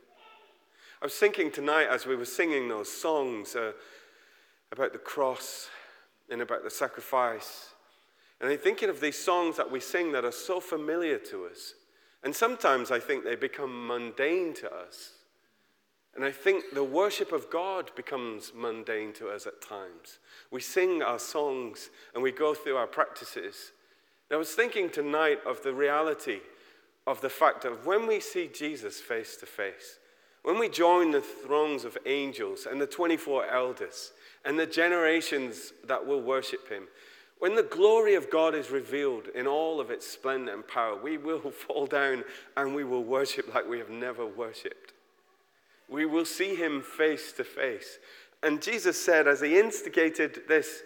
I 1.01 1.07
was 1.07 1.15
thinking 1.15 1.51
tonight 1.51 1.89
as 1.91 2.07
we 2.07 2.17
were 2.17 2.25
singing 2.25 2.69
those 2.69 2.91
songs 2.91 3.57
uh, 3.57 3.73
about 4.73 4.93
the 4.93 4.99
cross 4.99 5.69
and 6.31 6.43
about 6.43 6.65
the 6.65 6.71
sacrifice. 6.71 7.71
And 8.41 8.51
I'm 8.51 8.59
thinking 8.59 8.91
of 8.91 9.01
these 9.01 9.19
songs 9.19 9.57
that 9.57 9.71
we 9.71 9.81
sing 9.81 10.13
that 10.13 10.25
are 10.25 10.33
so 10.33 10.61
familiar 10.61 11.19
to 11.19 11.47
us. 11.47 11.75
And 12.23 12.35
sometimes 12.35 12.91
I 12.91 12.99
think 12.99 13.25
they 13.25 13.37
become 13.37 13.87
mundane 13.87 14.55
to 14.55 14.73
us. 14.73 15.13
And 16.15 16.25
I 16.25 16.33
think 16.33 16.65
the 16.73 16.83
worship 16.83 17.31
of 17.31 17.51
God 17.51 17.91
becomes 17.95 18.53
mundane 18.55 19.13
to 19.15 19.29
us 19.29 19.47
at 19.47 19.61
times. 19.61 20.19
We 20.51 20.63
sing 20.63 21.03
our 21.03 21.19
songs 21.19 21.91
and 22.15 22.23
we 22.23 22.33
go 22.33 22.55
through 22.55 22.77
our 22.77 22.87
practices. 22.87 23.73
And 24.31 24.37
I 24.37 24.39
was 24.39 24.53
thinking 24.53 24.89
tonight 24.89 25.41
of 25.47 25.63
the 25.63 25.75
reality 25.75 26.41
of 27.07 27.21
the 27.21 27.29
fact 27.29 27.65
of 27.65 27.87
when 27.87 28.07
we 28.07 28.19
see 28.19 28.49
Jesus 28.53 28.99
face 28.99 29.37
to 29.37 29.47
face, 29.47 29.99
when 30.43 30.59
we 30.59 30.69
join 30.69 31.11
the 31.11 31.21
throngs 31.21 31.85
of 31.85 31.99
angels 32.07 32.67
and 32.71 32.81
the 32.81 32.87
24 32.87 33.47
elders 33.47 34.13
and 34.45 34.59
the 34.59 34.67
generations 34.67 35.73
that 35.87 36.07
will 36.07 36.23
worship 36.23 36.69
him, 36.69 36.85
when 37.39 37.55
the 37.55 37.63
glory 37.63 38.15
of 38.15 38.31
God 38.31 38.55
is 38.55 38.71
revealed 38.71 39.29
in 39.35 39.47
all 39.47 39.81
of 39.81 39.91
its 39.91 40.07
splendor 40.07 40.55
and 40.55 40.67
power, 40.67 40.97
we 41.01 41.19
will 41.19 41.51
fall 41.51 41.87
down 41.87 42.25
and 42.57 42.75
we 42.75 42.85
will 42.85 43.05
worship 43.05 43.55
like 43.55 43.69
we 43.69 43.79
have 43.79 43.91
never 43.91 44.27
worshiped. 44.27 44.93
We 45.89 46.07
will 46.07 46.25
see 46.25 46.57
him 46.57 46.83
face 46.83 47.33
to 47.33 47.45
face. 47.45 47.99
And 48.43 48.63
Jesus 48.63 49.03
said, 49.03 49.29
as 49.29 49.41
he 49.41 49.59
instigated 49.59 50.43
this 50.49 50.83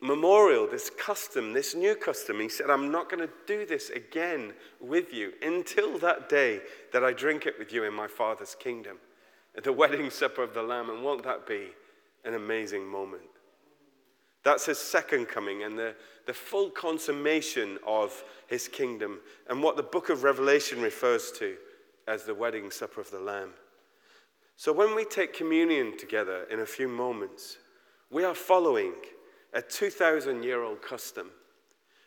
memorial, 0.00 0.66
this 0.66 0.90
custom, 0.90 1.52
this 1.52 1.74
new 1.74 1.94
custom, 1.94 2.40
he 2.40 2.48
said, 2.48 2.70
I'm 2.70 2.90
not 2.90 3.10
going 3.10 3.26
to 3.26 3.32
do 3.46 3.66
this 3.66 3.90
again 3.90 4.54
with 4.80 5.12
you 5.12 5.32
until 5.42 5.98
that 5.98 6.28
day 6.28 6.60
that 6.92 7.04
I 7.04 7.12
drink 7.12 7.46
it 7.46 7.58
with 7.58 7.72
you 7.72 7.84
in 7.84 7.94
my 7.94 8.06
Father's 8.06 8.54
kingdom, 8.54 8.98
at 9.56 9.64
the 9.64 9.72
wedding 9.74 10.10
supper 10.10 10.42
of 10.42 10.54
the 10.54 10.62
Lamb. 10.62 10.88
And 10.88 11.02
won't 11.02 11.24
that 11.24 11.46
be 11.46 11.68
an 12.24 12.34
amazing 12.34 12.86
moment? 12.86 13.22
That's 14.48 14.64
his 14.64 14.78
second 14.78 15.26
coming 15.26 15.64
and 15.64 15.78
the, 15.78 15.94
the 16.24 16.32
full 16.32 16.70
consummation 16.70 17.76
of 17.86 18.24
his 18.46 18.66
kingdom, 18.66 19.20
and 19.50 19.62
what 19.62 19.76
the 19.76 19.82
book 19.82 20.08
of 20.08 20.22
Revelation 20.22 20.80
refers 20.80 21.30
to 21.32 21.56
as 22.06 22.24
the 22.24 22.34
wedding 22.34 22.70
supper 22.70 23.02
of 23.02 23.10
the 23.10 23.20
Lamb. 23.20 23.50
So 24.56 24.72
when 24.72 24.96
we 24.96 25.04
take 25.04 25.34
communion 25.34 25.98
together 25.98 26.46
in 26.50 26.60
a 26.60 26.66
few 26.66 26.88
moments, 26.88 27.58
we 28.10 28.24
are 28.24 28.34
following 28.34 28.94
a 29.52 29.60
2,000 29.60 30.42
year 30.42 30.62
old 30.62 30.80
custom, 30.80 31.28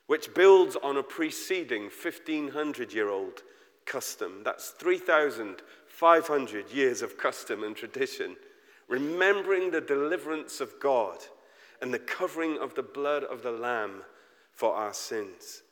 which 0.07 0.33
builds 0.33 0.75
on 0.81 0.97
a 0.97 1.03
preceding 1.03 1.83
1,500 1.83 2.91
year 2.91 3.09
old 3.09 3.43
custom. 3.85 4.41
That's 4.43 4.71
3,500 4.71 6.71
years 6.71 7.03
of 7.03 7.19
custom 7.19 7.63
and 7.63 7.75
tradition, 7.75 8.35
remembering 8.87 9.69
the 9.69 9.81
deliverance 9.81 10.59
of 10.59 10.73
God 10.81 11.19
and 11.81 11.93
the 11.93 11.99
covering 11.99 12.57
of 12.59 12.75
the 12.75 12.83
blood 12.83 13.23
of 13.23 13.43
the 13.43 13.51
Lamb 13.51 14.03
for 14.53 14.73
our 14.73 14.93
sins. 14.93 15.63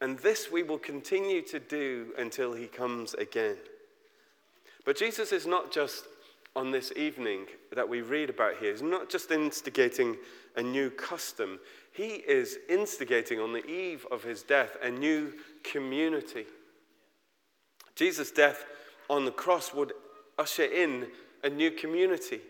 And 0.00 0.18
this 0.18 0.50
we 0.50 0.62
will 0.62 0.78
continue 0.78 1.42
to 1.42 1.58
do 1.58 2.12
until 2.18 2.52
he 2.52 2.66
comes 2.66 3.14
again. 3.14 3.56
But 4.84 4.98
Jesus 4.98 5.32
is 5.32 5.46
not 5.46 5.72
just 5.72 6.04
on 6.56 6.70
this 6.70 6.92
evening 6.94 7.46
that 7.74 7.88
we 7.88 8.02
read 8.02 8.30
about 8.30 8.58
here, 8.58 8.70
he's 8.70 8.82
not 8.82 9.08
just 9.08 9.30
instigating 9.30 10.16
a 10.56 10.62
new 10.62 10.90
custom, 10.90 11.58
he 11.92 12.08
is 12.08 12.58
instigating 12.68 13.40
on 13.40 13.52
the 13.52 13.64
eve 13.66 14.06
of 14.10 14.22
his 14.22 14.42
death 14.42 14.76
a 14.82 14.90
new 14.90 15.32
community. 15.62 16.44
Jesus' 17.96 18.30
death 18.30 18.66
on 19.08 19.24
the 19.24 19.30
cross 19.30 19.72
would 19.72 19.92
usher 20.38 20.64
in 20.64 21.06
a 21.42 21.48
new 21.48 21.70
community. 21.70 22.40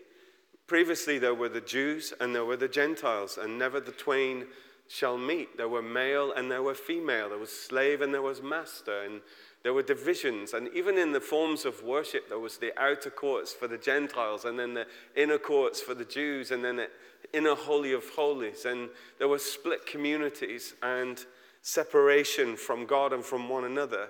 Previously, 0.67 1.19
there 1.19 1.35
were 1.35 1.49
the 1.49 1.61
Jews 1.61 2.13
and 2.19 2.33
there 2.33 2.45
were 2.45 2.57
the 2.57 2.67
Gentiles, 2.67 3.37
and 3.37 3.59
never 3.59 3.79
the 3.79 3.91
twain 3.91 4.47
shall 4.87 5.17
meet. 5.17 5.57
There 5.57 5.69
were 5.69 5.81
male 5.81 6.31
and 6.31 6.49
there 6.49 6.63
were 6.63 6.75
female. 6.75 7.29
There 7.29 7.37
was 7.37 7.51
slave 7.51 8.01
and 8.01 8.13
there 8.13 8.21
was 8.21 8.41
master. 8.41 9.03
And 9.03 9.21
there 9.63 9.73
were 9.73 9.81
divisions. 9.81 10.53
And 10.53 10.69
even 10.75 10.97
in 10.97 11.11
the 11.11 11.19
forms 11.19 11.65
of 11.65 11.83
worship, 11.83 12.29
there 12.29 12.39
was 12.39 12.57
the 12.57 12.71
outer 12.79 13.09
courts 13.09 13.51
for 13.51 13.67
the 13.67 13.79
Gentiles, 13.79 14.45
and 14.45 14.59
then 14.59 14.75
the 14.75 14.85
inner 15.15 15.39
courts 15.39 15.81
for 15.81 15.95
the 15.95 16.05
Jews, 16.05 16.51
and 16.51 16.63
then 16.63 16.75
the 16.75 16.89
inner 17.33 17.55
holy 17.55 17.91
of 17.91 18.07
holies. 18.09 18.65
And 18.65 18.89
there 19.17 19.27
were 19.27 19.39
split 19.39 19.87
communities 19.87 20.75
and 20.83 21.25
separation 21.63 22.55
from 22.55 22.85
God 22.85 23.11
and 23.11 23.25
from 23.25 23.49
one 23.49 23.63
another. 23.63 24.07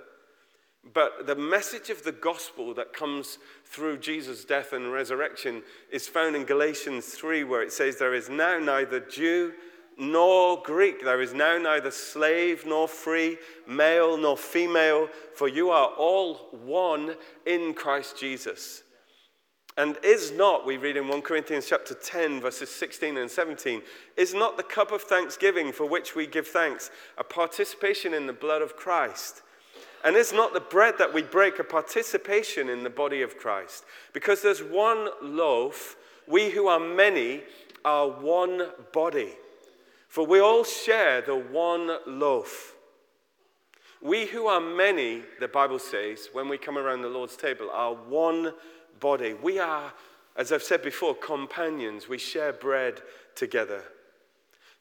But 0.94 1.26
the 1.26 1.36
message 1.36 1.90
of 1.90 2.04
the 2.04 2.12
gospel 2.12 2.74
that 2.76 2.94
comes 2.94 3.40
through 3.66 3.98
Jesus' 3.98 4.46
death 4.46 4.72
and 4.72 4.92
resurrection 4.92 5.64
is 5.92 6.08
found 6.08 6.36
in 6.36 6.46
Galatians 6.46 7.06
3, 7.08 7.44
where 7.44 7.64
it 7.64 7.74
says, 7.74 7.98
There 7.98 8.14
is 8.14 8.30
now 8.30 8.60
neither 8.60 9.00
Jew 9.00 9.54
nor 9.98 10.62
Greek, 10.62 11.04
there 11.04 11.22
is 11.22 11.34
now 11.34 11.58
neither 11.58 11.90
slave 11.90 12.66
nor 12.66 12.88
free, 12.88 13.38
male 13.68 14.18
nor 14.18 14.38
female, 14.38 15.08
for 15.34 15.48
you 15.48 15.70
are 15.70 15.88
all 15.98 16.50
one 16.52 17.16
in 17.46 17.74
Christ 17.74 18.20
Jesus. 18.20 18.84
And 19.78 19.98
is 20.04 20.32
not, 20.32 20.66
we 20.66 20.78
read 20.78 20.98
in 20.98 21.08
1 21.08 21.22
Corinthians 21.22 21.68
chapter 21.68 21.94
10, 21.94 22.42
verses 22.42 22.70
16 22.70 23.18
and 23.18 23.30
17, 23.30 23.82
is 24.16 24.34
not 24.34 24.56
the 24.56 24.64
cup 24.64 24.92
of 24.92 25.02
thanksgiving 25.02 25.72
for 25.72 25.86
which 25.86 26.16
we 26.16 26.28
give 26.28 26.48
thanks 26.48 26.92
a 27.18 27.24
participation 27.24 28.14
in 28.14 28.28
the 28.28 28.34
blood 28.34 28.62
of 28.62 28.78
Christ? 28.78 29.42
And 30.06 30.16
it's 30.16 30.32
not 30.32 30.54
the 30.54 30.60
bread 30.60 31.00
that 31.00 31.14
we 31.14 31.24
break 31.24 31.58
a 31.58 31.64
participation 31.64 32.70
in 32.70 32.84
the 32.84 32.92
body 32.92 33.24
of 33.24 33.40
Christ. 33.40 33.86
Because 34.14 34.44
there's 34.44 34.62
one 34.62 35.10
loaf, 35.20 35.98
we 36.28 36.52
who 36.52 36.68
are 36.68 36.80
many 36.80 37.42
are 37.84 38.08
one 38.08 38.68
body. 38.94 39.34
For 40.08 40.26
we 40.26 40.40
all 40.40 40.64
share 40.64 41.22
the 41.22 41.36
one 41.36 41.98
loaf. 42.06 42.76
We 44.00 44.28
who 44.28 44.46
are 44.46 44.62
many, 44.62 45.24
the 45.40 45.48
Bible 45.48 45.80
says, 45.80 46.30
when 46.32 46.50
we 46.50 46.60
come 46.60 46.78
around 46.78 47.02
the 47.02 47.10
Lord's 47.10 47.36
table, 47.36 47.72
are 47.74 47.96
one 47.96 48.54
body. 49.00 49.34
We 49.34 49.58
are, 49.58 49.92
as 50.38 50.52
I've 50.52 50.62
said 50.62 50.84
before, 50.84 51.16
companions. 51.16 52.08
We 52.08 52.20
share 52.20 52.54
bread 52.54 53.02
together. 53.34 53.82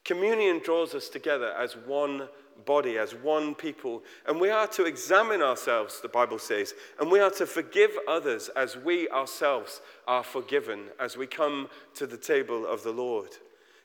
Communion 0.03 0.61
draws 0.63 0.93
us 0.93 1.09
together 1.09 1.51
as 1.57 1.75
one 1.75 2.29
body, 2.65 2.97
as 2.97 3.13
one 3.13 3.55
people. 3.55 4.03
And 4.27 4.39
we 4.39 4.49
are 4.49 4.67
to 4.67 4.85
examine 4.85 5.41
ourselves, 5.41 6.01
the 6.01 6.07
Bible 6.07 6.39
says, 6.39 6.73
and 6.99 7.11
we 7.11 7.19
are 7.19 7.31
to 7.31 7.45
forgive 7.45 7.91
others 8.07 8.49
as 8.55 8.77
we 8.77 9.09
ourselves 9.09 9.81
are 10.07 10.23
forgiven 10.23 10.85
as 10.99 11.17
we 11.17 11.27
come 11.27 11.69
to 11.95 12.07
the 12.07 12.17
table 12.17 12.65
of 12.65 12.83
the 12.83 12.91
Lord. 12.91 13.29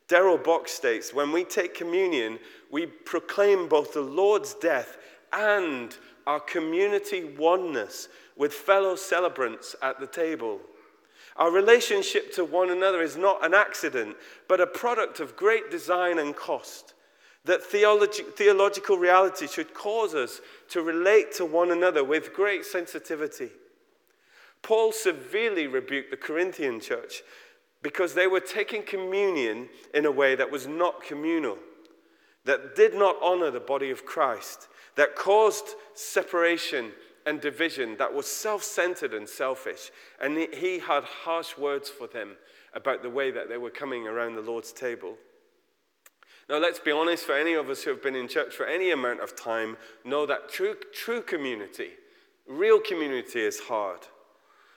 Darrell 0.09 0.39
Bock 0.39 0.69
states 0.69 1.15
when 1.15 1.31
we 1.31 1.45
take 1.45 1.75
communion, 1.75 2.39
we 2.71 2.87
proclaim 2.87 3.69
both 3.69 3.93
the 3.93 4.01
Lord's 4.01 4.55
death 4.55 4.97
and 5.33 5.97
our 6.27 6.41
community 6.41 7.25
oneness 7.39 8.09
with 8.37 8.53
fellow 8.53 8.97
celebrants 8.97 9.77
at 9.83 10.01
the 10.01 10.07
table. 10.07 10.61
Our 11.37 11.51
relationship 11.51 12.33
to 12.35 12.45
one 12.45 12.71
another 12.71 13.03
is 13.03 13.17
not 13.17 13.45
an 13.45 13.55
accident, 13.55 14.17
but 14.49 14.61
a 14.61 14.67
product 14.67 15.21
of 15.21 15.37
great 15.37 15.71
design 15.71 16.19
and 16.19 16.35
cost. 16.35 16.95
That 17.45 17.63
theologi- 17.63 18.35
theological 18.35 18.99
reality 18.99 19.47
should 19.47 19.73
cause 19.73 20.15
us 20.15 20.41
to 20.69 20.83
relate 20.83 21.33
to 21.33 21.45
one 21.45 21.71
another 21.71 22.05
with 22.05 22.35
great 22.35 22.65
sensitivity. 22.65 23.51
Paul 24.63 24.93
severely 24.93 25.67
rebuked 25.67 26.11
the 26.11 26.17
Corinthian 26.17 26.81
church 26.81 27.23
because 27.83 28.15
they 28.15 28.27
were 28.27 28.41
taking 28.41 28.83
communion 28.83 29.69
in 29.95 30.05
a 30.05 30.11
way 30.11 30.35
that 30.35 30.51
was 30.51 30.67
not 30.67 31.03
communal, 31.03 31.59
that 32.45 32.77
did 32.77 32.95
not 32.95 33.17
honor 33.23 33.51
the 33.51 33.61
body 33.61 33.91
of 33.91 34.05
Christ, 34.05 34.69
that 34.97 35.17
caused 35.17 35.75
separation 35.95 36.93
and 37.27 37.41
division, 37.41 37.97
that 37.99 38.13
was 38.13 38.27
self 38.27 38.63
centered 38.63 39.15
and 39.15 39.29
selfish. 39.29 39.91
And 40.21 40.37
he 40.37 40.79
had 40.79 41.05
harsh 41.05 41.57
words 41.57 41.89
for 41.89 42.07
them 42.07 42.37
about 42.75 43.03
the 43.03 43.11
way 43.11 43.31
that 43.31 43.49
they 43.49 43.57
were 43.57 43.71
coming 43.71 44.07
around 44.07 44.35
the 44.35 44.43
Lord's 44.43 44.73
table. 44.73 45.17
Now, 46.51 46.59
let's 46.59 46.81
be 46.81 46.91
honest, 46.91 47.25
for 47.25 47.37
any 47.37 47.53
of 47.55 47.71
us 47.71 47.85
who 47.85 47.91
have 47.91 48.03
been 48.03 48.17
in 48.17 48.27
church 48.27 48.57
for 48.57 48.67
any 48.67 48.91
amount 48.91 49.21
of 49.21 49.37
time, 49.37 49.77
know 50.05 50.27
that 50.27 50.49
true, 50.49 50.75
true 50.93 51.23
community, 51.23 51.91
real 52.49 52.81
community, 52.81 53.41
is 53.41 53.61
hard. 53.61 54.01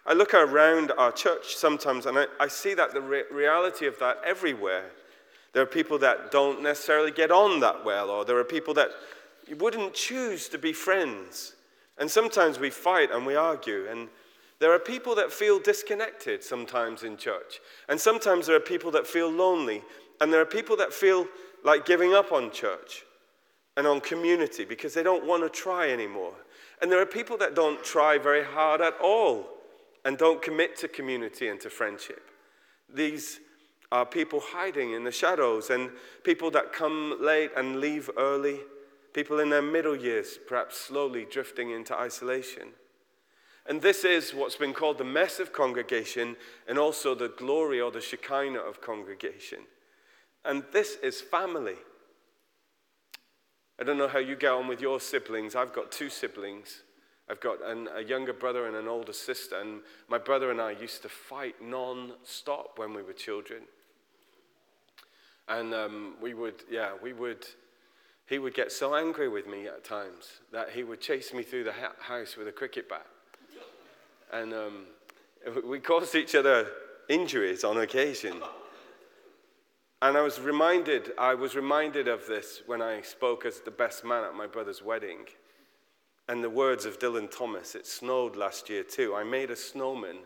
I 0.05 0.13
look 0.13 0.35
around 0.35 0.91
our 0.99 1.11
church 1.11 1.55
sometimes 1.55 2.05
and 2.05 2.19
I, 2.19 2.27
I 2.39 2.47
see 2.47 2.75
that 2.75 2.93
the 2.93 3.01
re- 3.01 3.23
reality 3.31 3.87
of 3.87 3.97
that 3.99 4.17
everywhere. 4.23 4.91
There 5.53 5.63
are 5.63 5.67
people 5.67 5.97
that 5.99 6.29
don't 6.29 6.61
necessarily 6.61 7.11
get 7.11 7.31
on 7.31 7.59
that 7.61 7.83
well, 7.83 8.11
or 8.11 8.23
there 8.23 8.37
are 8.37 8.43
people 8.43 8.75
that 8.75 8.89
wouldn't 9.57 9.95
choose 9.95 10.49
to 10.49 10.59
be 10.59 10.73
friends. 10.73 11.55
And 11.97 12.09
sometimes 12.09 12.59
we 12.59 12.69
fight 12.69 13.09
and 13.11 13.25
we 13.25 13.35
argue. 13.35 13.87
And 13.89 14.09
there 14.59 14.73
are 14.73 14.79
people 14.79 15.15
that 15.15 15.31
feel 15.31 15.59
disconnected 15.59 16.43
sometimes 16.43 17.01
in 17.01 17.17
church. 17.17 17.61
And 17.89 17.99
sometimes 17.99 18.45
there 18.45 18.55
are 18.55 18.59
people 18.59 18.91
that 18.91 19.07
feel 19.07 19.31
lonely. 19.31 19.81
And 20.21 20.31
there 20.31 20.41
are 20.41 20.45
people 20.45 20.77
that 20.77 20.93
feel 20.93 21.27
like 21.63 21.85
giving 21.85 22.13
up 22.13 22.31
on 22.31 22.51
church 22.51 23.03
and 23.75 23.87
on 23.87 24.01
community 24.01 24.65
because 24.65 24.93
they 24.93 25.03
don't 25.03 25.25
want 25.25 25.43
to 25.43 25.49
try 25.49 25.89
anymore. 25.89 26.33
And 26.81 26.91
there 26.91 27.01
are 27.01 27.05
people 27.05 27.37
that 27.37 27.55
don't 27.55 27.83
try 27.83 28.17
very 28.17 28.43
hard 28.43 28.81
at 28.81 28.93
all 29.01 29.47
and 30.05 30.17
don't 30.17 30.41
commit 30.41 30.75
to 30.77 30.87
community 30.87 31.47
and 31.47 31.59
to 31.61 31.69
friendship. 31.69 32.29
These 32.93 33.39
are 33.91 34.05
people 34.05 34.41
hiding 34.43 34.93
in 34.93 35.03
the 35.03 35.11
shadows 35.11 35.69
and 35.69 35.91
people 36.23 36.51
that 36.51 36.73
come 36.73 37.17
late 37.21 37.51
and 37.55 37.79
leave 37.79 38.09
early, 38.17 38.59
people 39.13 39.39
in 39.39 39.49
their 39.49 39.61
middle 39.61 39.95
years, 39.95 40.39
perhaps 40.47 40.77
slowly 40.77 41.25
drifting 41.29 41.71
into 41.71 41.95
isolation. 41.95 42.69
And 43.65 43.81
this 43.81 44.03
is 44.03 44.33
what's 44.33 44.57
been 44.57 44.73
called 44.73 44.97
the 44.97 45.05
mess 45.05 45.39
of 45.39 45.53
congregation 45.53 46.35
and 46.67 46.77
also 46.77 47.15
the 47.15 47.29
glory 47.29 47.79
or 47.79 47.91
the 47.91 48.01
Shekinah 48.01 48.59
of 48.59 48.81
congregation. 48.81 49.59
And 50.45 50.63
this 50.71 50.97
is 51.01 51.21
family. 51.21 51.75
I 53.79 53.83
don't 53.83 53.97
know 53.97 54.07
how 54.07 54.19
you 54.19 54.35
get 54.35 54.51
on 54.51 54.67
with 54.67 54.81
your 54.81 54.99
siblings. 54.99 55.55
I've 55.55 55.73
got 55.73 55.91
two 55.91 56.09
siblings. 56.09 56.81
I've 57.29 57.39
got 57.39 57.65
an, 57.65 57.87
a 57.95 58.01
younger 58.01 58.33
brother 58.33 58.67
and 58.67 58.75
an 58.75 58.87
older 58.87 59.13
sister, 59.13 59.59
and 59.59 59.79
my 60.09 60.17
brother 60.17 60.51
and 60.51 60.59
I 60.59 60.71
used 60.71 61.01
to 61.03 61.09
fight 61.09 61.55
non 61.61 62.13
stop 62.23 62.77
when 62.77 62.93
we 62.93 63.01
were 63.01 63.13
children. 63.13 63.63
And 65.47 65.73
um, 65.73 66.15
we 66.21 66.33
would, 66.33 66.63
yeah, 66.69 66.91
we 67.01 67.13
would, 67.13 67.45
he 68.27 68.39
would 68.39 68.53
get 68.53 68.71
so 68.71 68.95
angry 68.95 69.27
with 69.27 69.47
me 69.47 69.67
at 69.67 69.83
times 69.83 70.39
that 70.51 70.69
he 70.69 70.83
would 70.83 71.01
chase 71.01 71.33
me 71.33 71.43
through 71.43 71.65
the 71.65 71.73
ha- 71.73 71.95
house 71.99 72.37
with 72.37 72.47
a 72.47 72.51
cricket 72.51 72.87
bat. 72.89 73.05
And 74.31 74.53
um, 74.53 74.85
we 75.65 75.79
caused 75.79 76.15
each 76.15 76.35
other 76.35 76.67
injuries 77.09 77.63
on 77.63 77.77
occasion. 77.77 78.41
And 80.03 80.17
I 80.17 80.21
was 80.21 80.41
reminded, 80.41 81.13
I 81.17 81.33
was 81.33 81.55
reminded 81.55 82.09
of 82.09 82.27
this 82.27 82.61
when 82.65 82.81
I 82.81 82.99
spoke 82.99 83.45
as 83.45 83.61
the 83.61 83.71
best 83.71 84.03
man 84.03 84.25
at 84.25 84.35
my 84.35 84.47
brother's 84.47 84.83
wedding. 84.83 85.19
And 86.27 86.43
the 86.43 86.49
words 86.49 86.85
of 86.85 86.99
Dylan 86.99 87.31
Thomas, 87.31 87.73
it 87.73 87.87
snowed 87.87 88.35
last 88.35 88.69
year 88.69 88.83
too. 88.83 89.15
I 89.15 89.23
made 89.23 89.49
a 89.49 89.55
snowman 89.55 90.17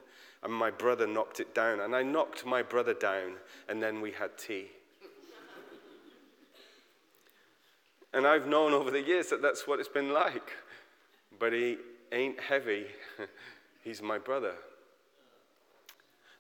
and 0.42 0.52
my 0.52 0.72
brother 0.72 1.06
knocked 1.06 1.40
it 1.40 1.54
down. 1.54 1.82
And 1.82 1.96
I 1.96 2.02
knocked 2.02 2.44
my 2.44 2.64
brother 2.64 2.96
down 2.96 3.34
and 3.70 3.80
then 3.80 4.02
we 4.02 4.12
had 4.12 4.36
tea. 4.36 4.66
and 8.16 8.26
I've 8.26 8.48
known 8.48 8.74
over 8.74 8.90
the 8.90 9.04
years 9.04 9.30
that 9.30 9.44
that's 9.44 9.68
what 9.68 9.80
it's 9.80 9.88
been 9.88 10.12
like. 10.12 10.54
But 11.38 11.54
he 11.54 11.78
ain't 12.12 12.40
heavy, 12.40 12.88
he's 13.84 14.02
my 14.02 14.18
brother. 14.18 14.56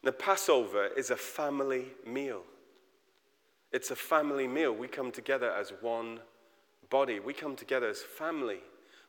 The 0.01 0.11
Passover 0.11 0.87
is 0.97 1.11
a 1.11 1.15
family 1.15 1.89
meal. 2.03 2.41
It's 3.71 3.91
a 3.91 3.95
family 3.95 4.47
meal. 4.47 4.71
We 4.71 4.87
come 4.87 5.11
together 5.11 5.51
as 5.51 5.73
one 5.81 6.19
body. 6.89 7.19
We 7.19 7.33
come 7.33 7.55
together 7.55 7.89
as 7.89 8.01
family. 8.01 8.59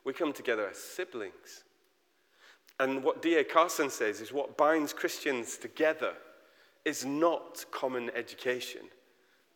We 0.03 0.13
come 0.13 0.33
together 0.33 0.67
as 0.69 0.77
siblings. 0.77 1.63
And 2.79 3.03
what 3.03 3.21
D.A. 3.21 3.43
Carson 3.43 3.89
says 3.89 4.21
is 4.21 4.31
what 4.31 4.57
binds 4.57 4.93
Christians 4.93 5.57
together 5.57 6.13
is 6.85 7.05
not 7.05 7.65
common 7.71 8.09
education. 8.15 8.81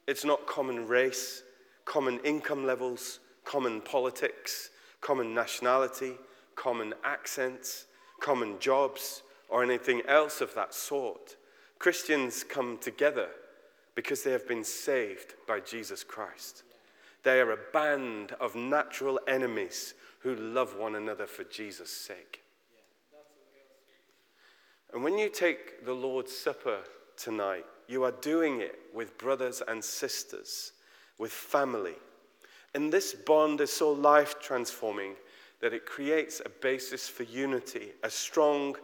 It's 0.08 0.26
not 0.26 0.46
common 0.46 0.88
race, 0.88 1.44
common 1.86 2.20
income 2.20 2.66
levels, 2.66 3.20
common 3.46 3.82
politics, 3.82 4.70
common 5.00 5.34
nationality, 5.34 6.14
common 6.56 6.94
accents, 7.04 7.86
common 8.20 8.60
jobs, 8.60 9.24
or 9.50 9.64
anything 9.64 10.02
else 10.08 10.42
of 10.42 10.54
that 10.56 10.74
sort. 10.74 11.38
Christians 11.80 12.44
come 12.44 12.78
together 12.78 13.30
because 13.96 14.24
they 14.24 14.32
have 14.32 14.48
been 14.48 14.64
saved 14.64 15.36
by 15.48 15.60
Jesus 15.60 16.04
Christ. 16.04 16.64
They 17.24 17.40
are 17.40 17.52
a 17.52 17.72
band 17.72 18.34
of 18.40 18.56
natural 18.56 19.20
enemies 19.28 19.94
who 20.20 20.36
love 20.36 20.78
one 20.78 20.96
another 20.96 21.28
for 21.28 21.44
Jesus' 21.44 21.92
sake. 21.92 22.42
And 24.94 25.04
when 25.04 25.18
you 25.18 25.30
take 25.30 25.86
the 25.86 25.94
Lord's 25.94 26.36
Supper 26.36 26.80
tonight, 27.18 27.66
you 27.88 28.04
are 28.04 28.12
doing 28.12 28.62
it 28.62 28.80
with 28.94 29.18
brothers 29.18 29.62
and 29.68 29.84
sisters, 29.84 30.74
with 31.18 31.32
family. 31.32 31.96
And 32.76 32.92
this 32.92 33.14
bond 33.14 33.62
is 33.62 33.72
so 33.72 33.92
life 33.92 34.40
transforming 34.40 35.16
that 35.62 35.74
it 35.74 35.86
creates 35.86 36.42
a 36.46 36.50
basis 36.50 37.08
for 37.08 37.24
unity, 37.24 37.90
as 38.04 38.14
strong 38.14 38.76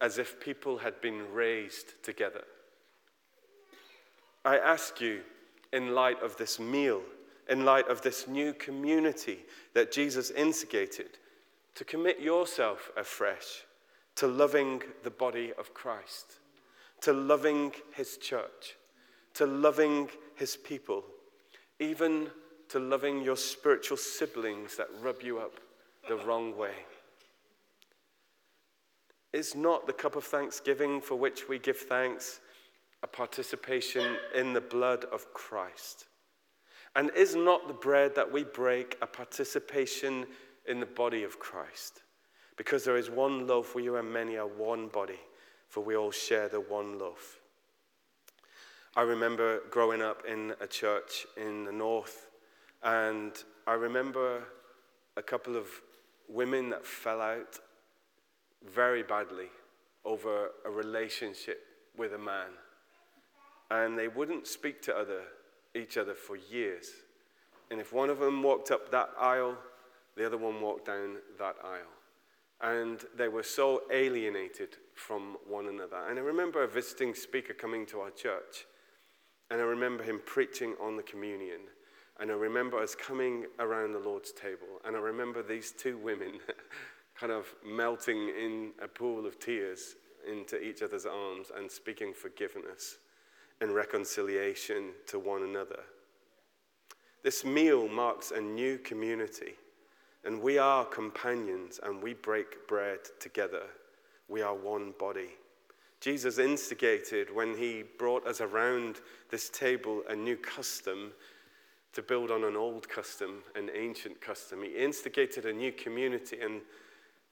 as 0.00 0.18
if 0.18 0.40
people 0.40 0.78
had 0.78 1.00
been 1.00 1.32
raised 1.32 2.02
together. 2.02 2.44
I 4.44 4.58
ask 4.58 5.00
you, 5.00 5.20
in 5.72 5.94
light 5.94 6.22
of 6.22 6.36
this 6.36 6.60
meal, 6.60 7.02
in 7.48 7.64
light 7.64 7.88
of 7.88 8.02
this 8.02 8.28
new 8.28 8.52
community 8.52 9.38
that 9.74 9.92
Jesus 9.92 10.30
instigated, 10.30 11.18
to 11.74 11.84
commit 11.84 12.20
yourself 12.20 12.90
afresh 12.96 13.64
to 14.16 14.26
loving 14.26 14.82
the 15.02 15.10
body 15.10 15.52
of 15.58 15.74
Christ, 15.74 16.34
to 17.00 17.12
loving 17.12 17.72
his 17.94 18.16
church, 18.16 18.76
to 19.34 19.46
loving 19.46 20.08
his 20.36 20.56
people, 20.56 21.04
even 21.80 22.28
to 22.68 22.78
loving 22.78 23.22
your 23.22 23.36
spiritual 23.36 23.96
siblings 23.96 24.76
that 24.76 24.86
rub 25.02 25.22
you 25.22 25.38
up 25.38 25.58
the 26.08 26.16
wrong 26.16 26.56
way. 26.56 26.74
Is 29.32 29.56
not 29.56 29.86
the 29.86 29.92
cup 29.92 30.14
of 30.14 30.24
thanksgiving 30.24 31.00
for 31.00 31.16
which 31.16 31.48
we 31.48 31.58
give 31.58 31.78
thanks 31.78 32.40
a 33.04 33.06
participation 33.06 34.16
in 34.34 34.54
the 34.54 34.60
blood 34.62 35.04
of 35.12 35.32
Christ? 35.34 36.06
And 36.96 37.10
is 37.14 37.36
not 37.36 37.68
the 37.68 37.74
bread 37.74 38.14
that 38.14 38.32
we 38.32 38.44
break 38.44 38.96
a 39.02 39.06
participation 39.06 40.26
in 40.66 40.80
the 40.80 40.86
body 40.86 41.22
of 41.22 41.38
Christ? 41.38 42.02
Because 42.56 42.82
there 42.82 42.96
is 42.96 43.10
one 43.10 43.46
loaf, 43.46 43.74
we 43.74 43.94
and 43.94 44.10
many 44.10 44.38
are 44.38 44.46
one 44.46 44.88
body, 44.88 45.20
for 45.68 45.84
we 45.84 45.96
all 45.96 46.12
share 46.12 46.48
the 46.48 46.60
one 46.60 46.98
loaf. 46.98 47.40
I 48.96 49.02
remember 49.02 49.60
growing 49.70 50.00
up 50.00 50.22
in 50.26 50.54
a 50.62 50.66
church 50.66 51.26
in 51.36 51.66
the 51.66 51.72
north, 51.72 52.30
and 52.82 53.32
I 53.66 53.74
remember 53.74 54.44
a 55.18 55.22
couple 55.22 55.56
of 55.56 55.66
women 56.26 56.70
that 56.70 56.86
fell 56.86 57.20
out 57.20 57.58
very 58.74 59.02
badly 59.02 59.50
over 60.06 60.52
a 60.64 60.70
relationship 60.70 61.66
with 61.98 62.14
a 62.14 62.18
man 62.18 62.48
and 63.82 63.98
they 63.98 64.08
wouldn't 64.08 64.46
speak 64.46 64.80
to 64.82 64.96
other, 64.96 65.22
each 65.74 65.96
other 65.96 66.14
for 66.14 66.36
years. 66.36 66.90
And 67.70 67.80
if 67.80 67.92
one 67.92 68.08
of 68.08 68.20
them 68.20 68.42
walked 68.42 68.70
up 68.70 68.90
that 68.92 69.10
aisle, 69.18 69.56
the 70.16 70.24
other 70.24 70.38
one 70.38 70.60
walked 70.60 70.86
down 70.86 71.16
that 71.38 71.56
aisle. 71.64 71.94
And 72.60 73.00
they 73.16 73.26
were 73.26 73.42
so 73.42 73.82
alienated 73.92 74.76
from 74.94 75.36
one 75.48 75.66
another. 75.66 76.06
And 76.08 76.18
I 76.18 76.22
remember 76.22 76.62
a 76.62 76.68
visiting 76.68 77.14
speaker 77.14 77.52
coming 77.52 77.84
to 77.86 78.00
our 78.00 78.10
church, 78.10 78.66
and 79.50 79.60
I 79.60 79.64
remember 79.64 80.04
him 80.04 80.20
preaching 80.24 80.74
on 80.80 80.96
the 80.96 81.02
communion. 81.02 81.60
And 82.20 82.30
I 82.30 82.34
remember 82.34 82.78
us 82.78 82.94
coming 82.94 83.46
around 83.58 83.92
the 83.92 83.98
Lord's 83.98 84.30
table, 84.30 84.80
and 84.84 84.94
I 84.94 85.00
remember 85.00 85.42
these 85.42 85.72
two 85.72 85.98
women 85.98 86.38
kind 87.18 87.32
of 87.32 87.52
melting 87.66 88.28
in 88.28 88.70
a 88.80 88.86
pool 88.86 89.26
of 89.26 89.40
tears 89.40 89.96
into 90.30 90.60
each 90.62 90.80
other's 90.80 91.06
arms 91.06 91.48
and 91.54 91.68
speaking 91.68 92.14
forgiveness 92.14 92.98
and 93.60 93.74
reconciliation 93.74 94.90
to 95.06 95.18
one 95.18 95.42
another. 95.42 95.80
This 97.22 97.44
meal 97.44 97.88
marks 97.88 98.30
a 98.30 98.40
new 98.40 98.78
community, 98.78 99.54
and 100.24 100.40
we 100.42 100.58
are 100.58 100.84
companions 100.84 101.80
and 101.82 102.02
we 102.02 102.14
break 102.14 102.68
bread 102.68 102.98
together. 103.20 103.62
We 104.28 104.42
are 104.42 104.54
one 104.54 104.92
body. 104.98 105.30
Jesus 106.00 106.38
instigated 106.38 107.34
when 107.34 107.56
he 107.56 107.82
brought 107.98 108.26
us 108.26 108.42
around 108.42 109.00
this 109.30 109.48
table 109.48 110.02
a 110.08 110.14
new 110.14 110.36
custom 110.36 111.12
to 111.94 112.02
build 112.02 112.30
on 112.30 112.44
an 112.44 112.56
old 112.56 112.88
custom, 112.88 113.42
an 113.54 113.70
ancient 113.74 114.20
custom. 114.20 114.62
He 114.62 114.76
instigated 114.76 115.46
a 115.46 115.52
new 115.52 115.72
community, 115.72 116.40
and, 116.42 116.60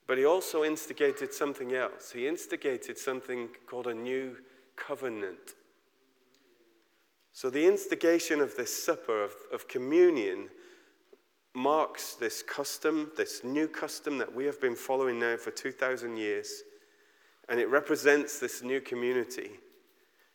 but 0.06 0.16
he 0.16 0.24
also 0.24 0.64
instigated 0.64 1.34
something 1.34 1.74
else. 1.74 2.12
He 2.12 2.26
instigated 2.26 2.96
something 2.96 3.48
called 3.66 3.88
a 3.88 3.94
new 3.94 4.36
covenant. 4.76 5.54
So, 7.32 7.48
the 7.48 7.66
instigation 7.66 8.40
of 8.40 8.56
this 8.56 8.84
supper 8.84 9.24
of, 9.24 9.32
of 9.52 9.66
communion 9.66 10.48
marks 11.54 12.14
this 12.14 12.42
custom, 12.42 13.10
this 13.16 13.42
new 13.44 13.68
custom 13.68 14.18
that 14.18 14.34
we 14.34 14.44
have 14.44 14.60
been 14.60 14.76
following 14.76 15.18
now 15.18 15.36
for 15.36 15.50
2,000 15.50 16.16
years. 16.16 16.62
And 17.48 17.58
it 17.58 17.68
represents 17.68 18.38
this 18.38 18.62
new 18.62 18.80
community, 18.80 19.50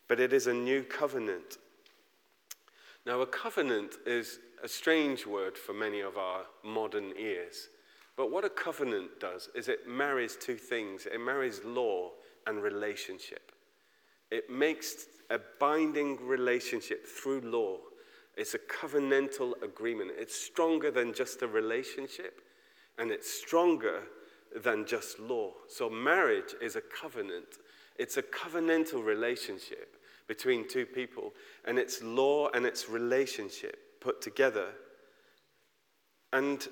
but 0.08 0.20
it 0.20 0.34
is 0.34 0.48
a 0.48 0.54
new 0.54 0.84
covenant. 0.84 1.58
Now, 3.06 3.22
a 3.22 3.26
covenant 3.26 3.96
is 4.06 4.40
a 4.64 4.68
strange 4.68 5.26
word 5.26 5.58
for 5.58 5.74
many 5.74 6.02
of 6.02 6.18
our 6.18 6.42
modern 6.64 7.14
ears. 7.18 7.70
But 8.18 8.32
what 8.32 8.44
a 8.44 8.50
covenant 8.50 9.20
does 9.20 9.50
is 9.56 9.68
it 9.68 9.88
marries 9.88 10.36
two 10.36 10.58
things 10.58 11.06
it 11.06 11.22
marries 11.22 11.64
law 11.64 12.12
and 12.48 12.62
relationship. 12.62 13.52
It 14.32 14.50
makes 14.50 15.06
a 15.30 15.40
binding 15.60 16.26
relationship 16.26 17.06
through 17.06 17.42
law. 17.42 17.78
It's 18.36 18.54
a 18.54 18.60
covenantal 18.60 19.62
agreement. 19.64 20.12
It's 20.18 20.36
stronger 20.36 20.92
than 20.92 21.14
just 21.14 21.42
a 21.42 21.48
relationship, 21.48 22.42
and 22.98 23.12
it's 23.12 23.32
stronger 23.32 24.04
than 24.64 24.86
just 24.86 25.20
law. 25.20 25.52
So, 25.68 25.90
marriage 25.90 26.54
is 26.62 26.76
a 26.76 26.82
covenant, 26.82 27.58
it's 27.98 28.18
a 28.18 28.24
covenantal 28.24 29.04
relationship 29.04 29.96
between 30.28 30.68
two 30.68 30.86
people, 30.86 31.34
and 31.66 31.80
it's 31.80 32.04
law 32.04 32.50
and 32.54 32.66
it's 32.66 32.90
relationship 32.90 34.02
put 34.02 34.22
together. 34.22 34.68
And 36.34 36.68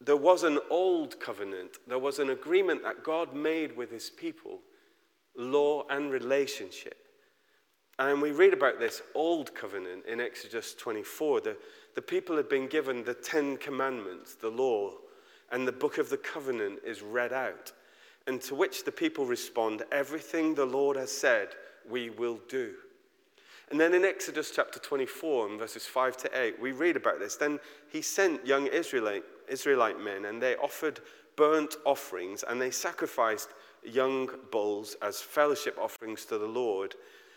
there 0.00 0.16
was 0.16 0.42
an 0.42 0.58
old 0.70 1.18
covenant, 1.18 1.78
there 1.86 1.98
was 1.98 2.18
an 2.18 2.30
agreement 2.30 2.82
that 2.82 3.04
God 3.04 3.34
made 3.34 3.76
with 3.76 3.90
his 3.90 4.10
people, 4.10 4.60
law 5.36 5.84
and 5.88 6.10
relationship. 6.10 6.96
And 7.98 8.22
we 8.22 8.32
read 8.32 8.52
about 8.52 8.78
this 8.78 9.02
old 9.14 9.54
covenant 9.54 10.06
in 10.06 10.20
Exodus 10.20 10.74
24. 10.74 11.40
The, 11.42 11.56
the 11.94 12.02
people 12.02 12.36
had 12.36 12.48
been 12.48 12.66
given 12.66 13.04
the 13.04 13.14
Ten 13.14 13.56
Commandments, 13.56 14.34
the 14.34 14.48
law, 14.48 14.92
and 15.50 15.68
the 15.68 15.72
book 15.72 15.98
of 15.98 16.08
the 16.08 16.16
covenant 16.16 16.80
is 16.84 17.02
read 17.02 17.32
out. 17.32 17.72
And 18.26 18.40
to 18.42 18.54
which 18.54 18.84
the 18.84 18.92
people 18.92 19.26
respond, 19.26 19.82
Everything 19.92 20.54
the 20.54 20.64
Lord 20.64 20.96
has 20.96 21.10
said, 21.10 21.48
we 21.88 22.10
will 22.10 22.40
do. 22.48 22.74
And 23.70 23.80
then 23.80 23.94
in 23.94 24.04
Exodus 24.04 24.52
chapter 24.54 24.78
24, 24.78 25.48
and 25.48 25.58
verses 25.58 25.86
5 25.86 26.16
to 26.18 26.40
8, 26.40 26.60
we 26.60 26.72
read 26.72 26.96
about 26.96 27.18
this. 27.18 27.36
Then 27.36 27.58
he 27.90 28.02
sent 28.02 28.46
young 28.46 28.66
Israelite, 28.66 29.24
Israelite 29.48 29.98
men, 29.98 30.26
and 30.26 30.42
they 30.42 30.56
offered 30.56 31.00
burnt 31.36 31.76
offerings, 31.86 32.44
and 32.46 32.60
they 32.60 32.70
sacrificed 32.70 33.48
young 33.84 34.28
bulls 34.50 34.96
as 35.02 35.20
fellowship 35.20 35.76
offerings 35.80 36.24
to 36.26 36.38
the 36.38 36.46
Lord. 36.46 36.94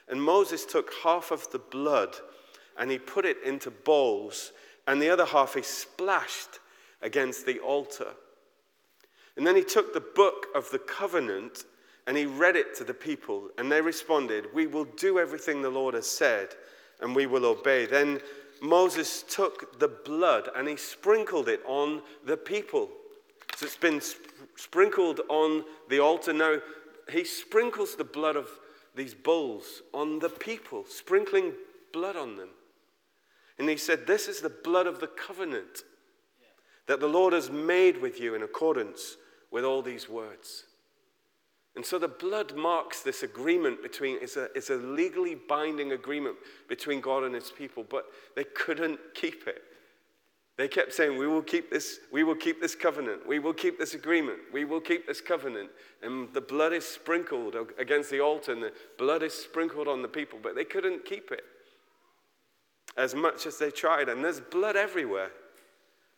And 0.08 0.22
Moses 0.22 0.66
took 0.66 0.92
half 1.04 1.32
of 1.32 1.50
the 1.52 1.60
blood 1.60 2.16
and 2.78 2.92
he 2.92 2.98
put 2.98 3.26
it 3.26 3.38
into 3.44 3.72
bowls, 3.72 4.52
and 4.86 5.02
the 5.02 5.10
other 5.10 5.26
half 5.26 5.54
he 5.54 5.62
splashed 5.62 6.60
against 7.02 7.46
the 7.46 7.60
altar. 7.60 8.10
And 9.38 9.48
then 9.48 9.56
he 9.56 9.64
took 9.64 9.94
the 9.94 10.02
book 10.02 10.48
of 10.54 10.70
the 10.72 10.80
covenant 10.80 11.66
and 12.08 12.18
he 12.18 12.26
read 12.26 12.56
it 12.56 12.76
to 12.76 12.84
the 12.84 12.94
people, 12.94 13.50
and 13.58 13.72
they 13.72 13.82
responded, 13.82 14.48
We 14.54 14.68
will 14.68 14.86
do 14.86 15.18
everything 15.18 15.62
the 15.62 15.70
Lord 15.70 15.96
has 15.96 16.06
said, 16.06 16.50
and 17.02 17.16
we 17.16 17.26
will 17.26 17.46
obey. 17.46 17.86
Then 17.86 18.20
Moses 18.62 19.24
took 19.24 19.80
the 19.80 19.88
blood 19.88 20.50
and 20.56 20.68
he 20.68 20.76
sprinkled 20.76 21.50
it 21.50 21.62
on 21.66 22.02
the 22.26 22.38
people. 22.38 22.90
So 23.56 23.66
it's 23.66 23.78
been 23.78 24.02
sp- 24.02 24.28
sprinkled 24.56 25.22
on 25.30 25.64
the 25.90 26.00
altar. 26.00 26.34
Now 26.34 26.58
he 27.10 27.24
sprinkles 27.24 27.96
the 27.96 28.04
blood 28.04 28.36
of 28.36 28.50
these 28.96 29.14
bulls 29.14 29.82
on 29.94 30.20
the 30.20 30.30
people, 30.30 30.86
sprinkling 30.86 31.54
blood 31.94 32.16
on 32.16 32.38
them. 32.38 32.50
And 33.58 33.70
he 33.70 33.78
said, 33.78 34.08
This 34.08 34.28
is 34.28 34.42
the 34.42 34.50
blood 34.50 34.88
of 34.88 35.00
the 35.00 35.08
covenant 35.08 35.84
that 36.88 37.00
the 37.00 37.08
Lord 37.08 37.34
has 37.34 37.50
made 37.50 38.02
with 38.02 38.20
you 38.20 38.36
in 38.36 38.44
accordance 38.44 39.18
with 39.52 39.64
all 39.64 39.82
these 39.82 40.10
words. 40.10 40.66
And 41.76 41.86
so 41.86 42.00
the 42.00 42.08
blood 42.08 42.56
marks 42.56 43.02
this 43.02 43.24
agreement 43.24 43.82
between, 43.82 44.18
it's 44.22 44.38
a, 44.38 44.50
it's 44.56 44.70
a 44.70 44.76
legally 44.76 45.36
binding 45.36 45.92
agreement 45.92 46.38
between 46.70 47.02
God 47.02 47.24
and 47.24 47.36
his 47.36 47.52
people, 47.52 47.86
but 47.90 48.06
they 48.36 48.46
couldn't 48.46 49.00
keep 49.14 49.48
it. 49.48 49.62
They 50.58 50.68
kept 50.70 50.94
saying, 50.94 51.18
We 51.18 51.28
will 51.28 51.41
keep 51.41 51.70
this, 51.70 52.00
we 52.12 52.24
will 52.24 52.36
keep 52.36 52.62
this 52.62 52.76
covenant, 52.76 53.28
we 53.28 53.39
will 53.39 53.54
keep 53.54 53.78
this 53.78 53.94
agreement, 53.94 54.39
we 54.54 54.63
will 54.63 54.80
keep 54.80 55.06
this 55.06 55.20
covenant. 55.20 55.70
And 56.02 56.34
the 56.34 56.41
blood 56.41 56.74
is 56.74 56.86
sprinkled 56.86 57.56
against 57.78 58.10
the 58.10 58.22
altar, 58.22 58.54
and 58.54 58.63
the 58.63 58.74
blood 58.98 59.22
is 59.22 59.34
sprinkled 59.34 59.88
on 59.88 60.02
the 60.02 60.08
people, 60.08 60.39
but 60.41 60.56
they 60.56 60.63
couldn't 60.63 61.06
keep 61.06 61.32
it 61.32 61.44
as 62.98 63.13
much 63.13 63.46
as 63.46 63.58
they 63.58 63.72
tried. 63.72 64.08
And 64.08 64.24
there's 64.24 64.39
blood 64.39 64.76
everywhere. 64.78 65.32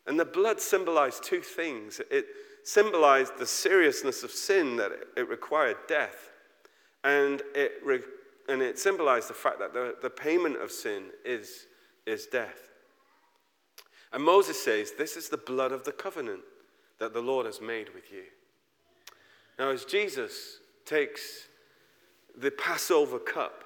And 0.06 0.20
the 0.20 0.26
blood 0.26 0.62
symbolized 0.62 1.24
two 1.24 1.42
things. 1.42 2.00
It 2.12 2.26
symbolized 2.64 3.38
the 3.40 3.46
seriousness 3.46 4.24
of 4.24 4.32
sin, 4.32 4.78
that 4.78 4.92
it 5.16 5.28
required 5.28 5.78
death. 5.88 6.30
And 7.04 7.42
it, 7.56 7.74
re- 7.84 8.04
and 8.48 8.62
it 8.62 8.78
symbolized 8.78 9.30
the 9.30 9.34
fact 9.34 9.60
that 9.60 9.74
the, 9.74 9.96
the 10.02 10.10
payment 10.10 10.62
of 10.62 10.72
sin 10.72 11.06
is, 11.26 11.66
is 12.06 12.28
death. 12.28 12.68
And 14.14 14.24
Moses 14.24 14.62
says, 14.62 14.94
This 14.98 15.18
is 15.18 15.30
the 15.30 15.38
blood 15.38 15.72
of 15.72 15.84
the 15.84 15.92
covenant 15.92 16.42
that 17.00 17.14
the 17.14 17.22
Lord 17.22 17.46
has 17.46 17.62
made 17.62 17.94
with 17.94 18.12
you. 18.12 18.24
Now, 19.60 19.70
as 19.70 19.86
Jesus 19.86 20.60
takes 20.86 21.48
the 22.38 22.52
Passover 22.52 23.20
cup 23.20 23.64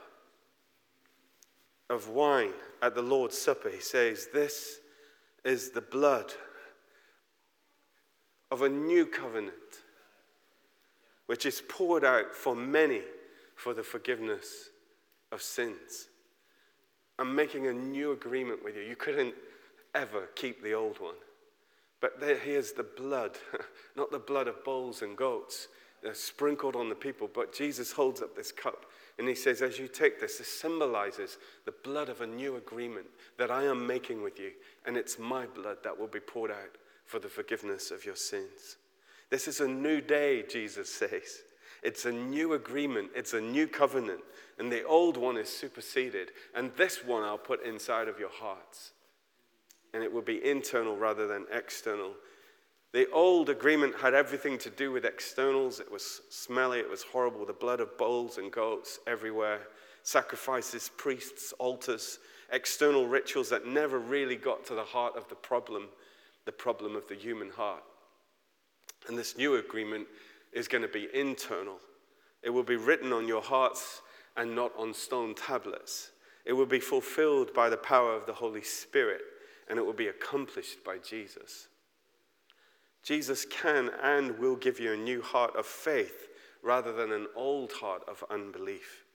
of 1.90 2.08
wine 2.08 2.54
at 2.82 2.96
the 2.96 3.02
Lord's 3.02 3.38
Supper, 3.38 3.70
he 3.70 3.82
says, 3.82 4.28
This 4.34 4.80
is 5.44 5.72
the 5.72 5.82
blood 5.82 6.34
of 8.50 8.62
a 8.62 8.70
new 8.70 9.06
covenant, 9.06 9.54
which 11.28 11.46
is 11.46 11.62
poured 11.70 12.04
out 12.04 12.36
for 12.36 12.56
many 12.56 13.02
for 13.56 13.74
the 13.74 13.84
forgiveness 13.84 14.70
of 15.32 15.42
sins. 15.42 16.08
I'm 17.20 17.36
making 17.36 17.68
a 17.68 17.74
new 17.74 18.12
agreement 18.12 18.64
with 18.64 18.76
you. 18.76 18.82
You 18.82 18.96
couldn't 18.96 19.36
ever 19.94 20.28
keep 20.36 20.64
the 20.64 20.74
old 20.74 21.00
one. 21.00 21.16
But 22.00 22.20
there, 22.20 22.38
here's 22.38 22.72
the 22.72 22.84
blood, 22.84 23.38
not 23.96 24.12
the 24.12 24.20
blood 24.20 24.48
of 24.48 24.64
bulls 24.64 25.02
and 25.02 25.16
goats, 25.16 25.68
They're 26.02 26.14
sprinkled 26.16 26.76
on 26.76 26.90
the 26.90 26.96
people. 26.96 27.30
But 27.32 27.54
Jesus 27.54 27.92
holds 27.92 28.22
up 28.22 28.36
this 28.36 28.52
cup 28.52 28.86
and 29.20 29.28
he 29.28 29.36
says, 29.36 29.62
As 29.62 29.78
you 29.78 29.88
take 29.88 30.20
this, 30.20 30.40
this 30.40 30.48
symbolizes 30.48 31.38
the 31.66 31.74
blood 31.84 32.10
of 32.10 32.22
a 32.22 32.28
new 32.28 32.56
agreement 32.56 33.06
that 33.38 33.52
I 33.52 33.64
am 33.64 33.86
making 33.86 34.24
with 34.24 34.40
you. 34.40 34.52
And 34.86 34.98
it's 34.98 35.20
my 35.20 35.46
blood 35.46 35.78
that 35.84 35.98
will 35.98 36.08
be 36.08 36.20
poured 36.20 36.52
out 36.52 36.78
for 37.06 37.20
the 37.20 37.30
forgiveness 37.30 37.92
of 37.92 38.04
your 38.04 38.16
sins. 38.16 38.78
This 39.30 39.48
is 39.48 39.60
a 39.60 39.68
new 39.68 40.02
day, 40.02 40.44
Jesus 40.50 40.92
says. 40.92 41.44
It's 41.84 42.06
a 42.06 42.12
new 42.12 42.54
agreement, 42.54 43.10
it's 43.16 43.34
a 43.34 43.42
new 43.42 43.66
covenant, 43.66 44.22
and 44.60 44.72
the 44.72 44.84
old 44.84 45.18
one 45.18 45.36
is 45.36 45.50
superseded. 45.50 46.32
And 46.56 46.72
this 46.78 47.04
one 47.04 47.24
I'll 47.24 47.38
put 47.38 47.66
inside 47.66 48.08
of 48.08 48.20
your 48.20 48.30
hearts. 48.30 48.92
And 49.94 50.04
it 50.04 50.12
will 50.12 50.22
be 50.22 50.46
internal 50.48 50.96
rather 50.96 51.28
than 51.28 51.46
external. 51.52 52.14
The 52.94 53.10
old 53.12 53.50
agreement 53.50 53.96
had 53.96 54.14
everything 54.14 54.58
to 54.60 54.70
do 54.70 54.92
with 54.92 55.06
externals. 55.06 55.80
It 55.80 55.92
was 55.92 56.22
smelly, 56.30 56.80
it 56.80 56.90
was 56.90 57.04
horrible. 57.04 57.46
The 57.46 57.54
blood 57.54 57.80
of 57.80 57.98
bulls 57.98 58.38
and 58.38 58.52
goats 58.52 59.00
everywhere, 59.08 59.62
sacrifices, 60.04 60.92
priests, 60.98 61.54
altars, 61.60 62.20
external 62.52 63.08
rituals 63.08 63.50
that 63.50 63.66
never 63.66 64.00
really 64.00 64.36
got 64.36 64.66
to 64.66 64.76
the 64.76 64.84
heart 64.84 65.16
of 65.16 65.28
the 65.30 65.36
problem 65.36 65.88
the 66.46 66.52
problem 66.52 66.96
of 66.96 67.08
the 67.08 67.16
human 67.16 67.50
heart. 67.50 67.84
And 69.08 69.18
this 69.18 69.38
new 69.38 69.56
agreement 69.56 70.08
is 70.54 70.68
going 70.68 70.82
to 70.82 70.88
be 70.88 71.08
internal. 71.14 71.78
It 72.44 72.50
will 72.50 72.64
be 72.64 72.76
written 72.76 73.14
on 73.14 73.28
your 73.28 73.42
hearts 73.42 74.02
and 74.38 74.56
not 74.56 74.72
on 74.78 74.94
stone 74.94 75.36
tablets. 75.36 76.12
It 76.46 76.54
will 76.54 76.66
be 76.66 76.80
fulfilled 76.80 77.54
by 77.54 77.70
the 77.70 77.78
power 77.78 78.14
of 78.14 78.26
the 78.26 78.34
Holy 78.34 78.64
Spirit, 78.64 79.22
and 79.72 79.80
it 79.80 79.86
will 79.86 79.94
be 79.94 80.10
accomplished 80.10 80.84
by 80.84 80.98
Jesus. 80.98 81.70
Jesus 83.04 83.46
can 83.46 83.90
and 84.04 84.38
will 84.38 84.58
give 84.58 84.82
you 84.82 84.92
a 84.92 84.98
new 84.98 85.22
heart 85.22 85.56
of 85.56 85.66
faith 85.66 86.28
rather 86.62 86.92
than 86.92 87.14
an 87.14 87.28
old 87.38 87.72
heart 87.72 88.04
of 88.10 88.22
unbelief. 88.30 89.06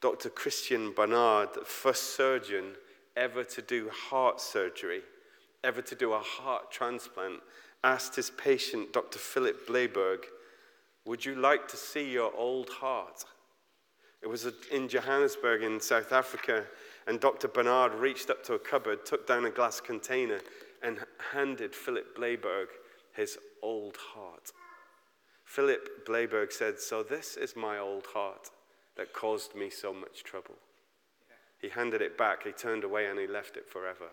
Dr. 0.00 0.30
Christiaan 0.30 0.94
Barnard, 0.94 1.48
the 1.54 1.64
first 1.64 2.14
surgeon 2.14 2.74
ever 3.16 3.42
to 3.42 3.60
do 3.60 3.90
heart 3.90 4.40
surgery, 4.40 5.02
ever 5.64 5.82
to 5.82 5.96
do 5.96 6.12
a 6.12 6.20
heart 6.20 6.70
transplant, 6.70 7.40
asked 7.82 8.14
his 8.14 8.30
patient, 8.30 8.92
Dr. 8.92 9.18
Philip 9.18 9.66
Blaiberg, 9.66 10.26
Would 11.06 11.24
you 11.24 11.34
like 11.34 11.66
to 11.68 11.76
see 11.76 12.12
your 12.12 12.32
old 12.36 12.70
heart? 12.70 13.24
It 14.22 14.28
was 14.28 14.46
in 14.70 14.88
Johannesburg 14.88 15.64
in 15.64 15.80
South 15.80 16.12
Africa, 16.12 16.64
and 17.06 17.20
Dr. 17.20 17.48
Barnard 17.48 17.94
reached 17.94 18.30
up 18.30 18.42
to 18.44 18.54
a 18.54 18.58
cupboard, 18.58 19.06
took 19.06 19.26
down 19.26 19.44
a 19.44 19.50
glass 19.50 19.80
container, 19.80 20.40
and 20.82 20.98
handed 21.32 21.74
Philip 21.74 22.16
Blaiberg 22.16 22.68
his 23.14 23.38
old 23.62 23.96
heart. 23.96 24.52
Philip 25.44 26.04
Blaiberg 26.06 26.52
said, 26.52 26.78
So 26.78 27.02
this 27.02 27.36
is 27.36 27.56
my 27.56 27.78
old 27.78 28.06
heart 28.12 28.50
that 28.96 29.12
caused 29.12 29.54
me 29.54 29.70
so 29.70 29.92
much 29.92 30.24
trouble. 30.24 30.56
He 31.60 31.68
handed 31.68 32.02
it 32.02 32.18
back, 32.18 32.44
he 32.44 32.52
turned 32.52 32.84
away, 32.84 33.06
and 33.06 33.18
he 33.18 33.26
left 33.26 33.56
it 33.56 33.68
forever. 33.68 34.10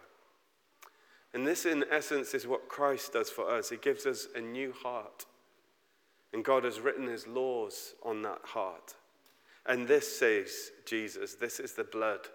And 1.34 1.48
this, 1.48 1.66
in 1.66 1.84
essence, 1.92 2.34
is 2.34 2.48
what 2.48 2.70
Christ 2.70 3.14
does 3.14 3.30
for 3.30 3.50
us. 3.50 3.70
He 3.70 3.78
gives 3.78 4.06
us 4.06 4.28
a 4.36 4.42
new 4.42 4.72
heart. 4.72 5.26
And 6.32 6.46
God 6.46 6.64
has 6.64 6.80
written 6.80 7.08
his 7.08 7.28
laws 7.28 7.96
on 8.04 8.22
that 8.22 8.42
heart. 8.44 8.96
And 9.66 9.88
this 9.88 10.18
says 10.18 10.72
Jesus, 10.86 11.36
this 11.36 11.60
is 11.60 11.74
the 11.74 11.84
blood 11.84 12.28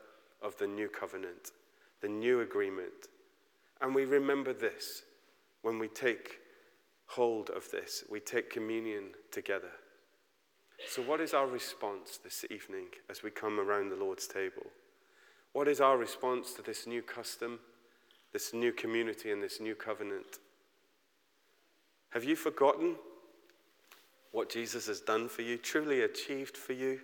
of 0.42 0.56
the 0.58 0.66
new 0.66 0.88
covenant, 0.88 1.52
the 2.00 2.08
new 2.08 2.40
agreement. 2.40 3.08
And 3.80 3.94
we 3.94 4.04
remember 4.04 4.52
this 4.52 5.02
when 5.62 5.78
we 5.78 5.88
take 5.88 6.38
hold 7.06 7.50
of 7.50 7.70
this, 7.70 8.04
we 8.10 8.20
take 8.20 8.50
communion 8.50 9.10
together. 9.30 9.70
So, 10.86 11.02
what 11.02 11.20
is 11.20 11.34
our 11.34 11.46
response 11.46 12.18
this 12.22 12.44
evening 12.50 12.86
as 13.10 13.22
we 13.22 13.30
come 13.30 13.58
around 13.58 13.88
the 13.88 13.96
Lord's 13.96 14.28
table? 14.28 14.66
What 15.52 15.66
is 15.66 15.80
our 15.80 15.96
response 15.96 16.52
to 16.54 16.62
this 16.62 16.86
new 16.86 17.02
custom, 17.02 17.58
this 18.32 18.54
new 18.54 18.72
community, 18.72 19.32
and 19.32 19.42
this 19.42 19.60
new 19.60 19.74
covenant? 19.74 20.38
Have 22.10 22.24
you 22.24 22.36
forgotten 22.36 22.96
what 24.30 24.50
Jesus 24.50 24.86
has 24.86 25.00
done 25.00 25.28
for 25.28 25.42
you, 25.42 25.58
truly 25.58 26.02
achieved 26.02 26.56
for 26.56 26.74
you? 26.74 27.00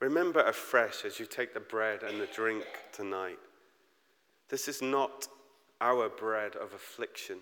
Remember 0.00 0.42
afresh 0.42 1.04
as 1.04 1.18
you 1.18 1.26
take 1.26 1.54
the 1.54 1.60
bread 1.60 2.02
and 2.02 2.20
the 2.20 2.26
drink 2.26 2.64
tonight. 2.92 3.38
This 4.48 4.68
is 4.68 4.82
not 4.82 5.26
our 5.80 6.08
bread 6.08 6.54
of 6.56 6.72
affliction. 6.74 7.38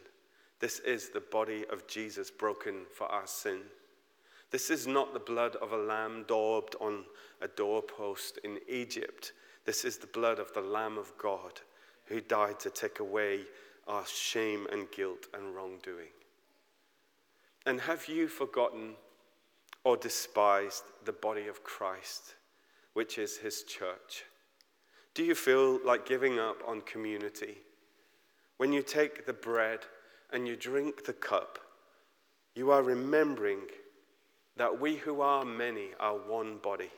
This 0.61 0.79
is 0.81 1.11
the 1.11 1.21
body 1.21 1.65
of 1.71 1.87
Jesus 1.87 2.31
broken 2.31 2.87
for 2.97 3.07
our 3.07 3.27
sin. 3.27 3.61
This 4.51 4.71
is 4.71 4.87
not 4.87 5.13
the 5.13 5.21
blood 5.21 5.57
of 5.57 5.73
a 5.73 5.77
lamb 5.77 6.25
daubed 6.29 6.77
on 6.81 7.05
a 7.41 7.49
doorpost 7.49 8.39
in 8.45 8.61
Egypt. 8.69 9.33
This 9.65 9.85
is 9.85 9.99
the 9.99 10.07
blood 10.07 10.39
of 10.39 10.53
the 10.53 10.61
Lamb 10.61 10.99
of 10.99 11.13
God 11.19 11.61
who 12.07 12.21
died 12.21 12.61
to 12.61 12.71
take 12.71 13.01
away 13.01 13.41
our 13.89 14.07
shame 14.07 14.67
and 14.71 14.91
guilt 14.93 15.27
and 15.35 15.55
wrongdoing. 15.55 16.13
And 17.67 17.81
have 17.81 18.09
you 18.09 18.29
forgotten 18.29 18.95
or 19.85 19.97
despised 19.97 20.85
the 21.05 21.13
body 21.13 21.47
of 21.47 21.63
Christ, 21.63 22.35
which 22.95 23.19
is 23.19 23.37
his 23.37 23.63
church? 23.63 24.25
Do 25.15 25.23
you 25.23 25.35
feel 25.35 25.79
like 25.85 26.07
giving 26.07 26.39
up 26.39 26.57
on 26.67 26.81
community? 26.81 27.59
When 28.57 28.73
you 28.73 28.83
take 28.83 29.27
the 29.27 29.33
bread 29.33 29.81
and 30.33 30.49
you 30.49 30.57
drink 30.57 31.05
the 31.05 31.13
cup, 31.13 31.59
you 32.55 32.71
are 32.71 32.83
remembering 32.83 33.61
that 34.57 34.81
we 34.81 34.97
who 34.97 35.21
are 35.21 35.45
many 35.45 35.89
are 36.01 36.17
one 36.17 36.59
body. 36.59 36.91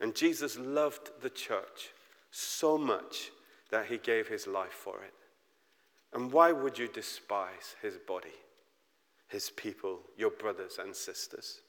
And 0.00 0.14
Jesus 0.14 0.58
loved 0.58 1.10
the 1.22 1.30
church 1.30 1.90
so 2.30 2.76
much 2.76 3.30
that 3.70 3.86
he 3.86 3.98
gave 3.98 4.28
his 4.28 4.46
life 4.46 4.72
for 4.72 5.02
it. 5.02 5.14
And 6.12 6.32
why 6.32 6.52
would 6.52 6.78
you 6.78 6.88
despise 6.88 7.76
his 7.82 7.96
body, 7.96 8.36
his 9.28 9.50
people, 9.50 10.00
your 10.16 10.30
brothers 10.30 10.78
and 10.80 10.94
sisters? 10.94 11.60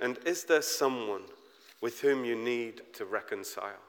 And 0.00 0.18
is 0.24 0.44
there 0.44 0.62
someone 0.62 1.22
with 1.80 2.00
whom 2.00 2.24
you 2.24 2.36
need 2.36 2.82
to 2.94 3.04
reconcile? 3.04 3.82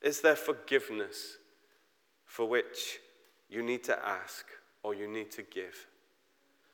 Is 0.00 0.20
there 0.20 0.36
forgiveness 0.36 1.36
for 2.24 2.48
which 2.48 2.98
you 3.48 3.62
need 3.62 3.84
to 3.84 4.06
ask 4.06 4.46
or 4.82 4.94
you 4.94 5.06
need 5.06 5.30
to 5.32 5.42
give? 5.42 5.86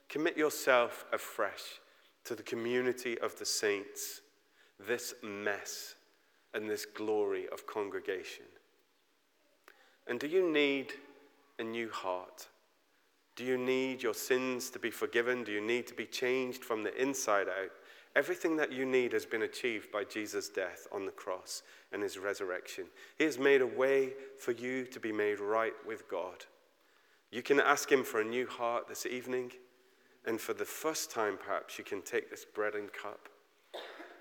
Commit 0.09 0.37
yourself 0.37 1.05
afresh 1.13 1.81
to 2.25 2.35
the 2.35 2.43
community 2.43 3.19
of 3.19 3.39
the 3.39 3.45
saints, 3.45 4.23
this 4.79 5.15
mess 5.23 5.95
and 6.55 6.69
this 6.69 6.87
glory 6.87 7.47
of 7.53 7.67
congregation. 7.67 8.45
And 10.07 10.19
do 10.19 10.27
you 10.27 10.51
need 10.51 10.93
a 11.59 11.65
new 11.65 11.91
heart? 11.91 12.49
Do 13.37 13.45
you 13.45 13.59
need 13.59 14.03
your 14.03 14.15
sins 14.15 14.71
to 14.71 14.79
be 14.79 14.91
forgiven? 14.91 15.45
Do 15.45 15.53
you 15.53 15.61
need 15.61 15.87
to 15.89 15.95
be 15.95 16.07
changed 16.07 16.65
from 16.65 16.83
the 16.83 17.01
inside 17.01 17.49
out? 17.49 17.71
Everything 18.19 18.57
that 18.57 18.73
you 18.73 18.85
need 18.85 19.13
has 19.13 19.25
been 19.25 19.43
achieved 19.43 19.93
by 19.93 20.03
Jesus' 20.03 20.49
death 20.49 20.89
on 20.91 21.07
the 21.07 21.13
cross 21.13 21.63
and 21.93 22.03
his 22.03 22.19
resurrection. 22.19 22.87
He 23.17 23.23
has 23.23 23.39
made 23.39 23.61
a 23.61 23.67
way 23.67 24.15
for 24.41 24.51
you 24.51 24.87
to 24.87 24.99
be 24.99 25.13
made 25.13 25.39
right 25.39 25.75
with 25.87 26.11
God. 26.11 26.45
You 27.31 27.43
can 27.43 27.61
ask 27.61 27.93
him 27.93 28.03
for 28.03 28.21
a 28.21 28.25
new 28.25 28.49
heart 28.49 28.89
this 28.89 29.07
evening, 29.07 29.53
and 30.27 30.41
for 30.41 30.53
the 30.53 30.65
first 30.65 31.13
time, 31.13 31.39
perhaps, 31.39 31.79
you 31.79 31.85
can 31.85 32.03
take 32.03 32.29
this 32.29 32.45
bread 32.45 32.75
and 32.75 32.93
cup, 32.93 33.29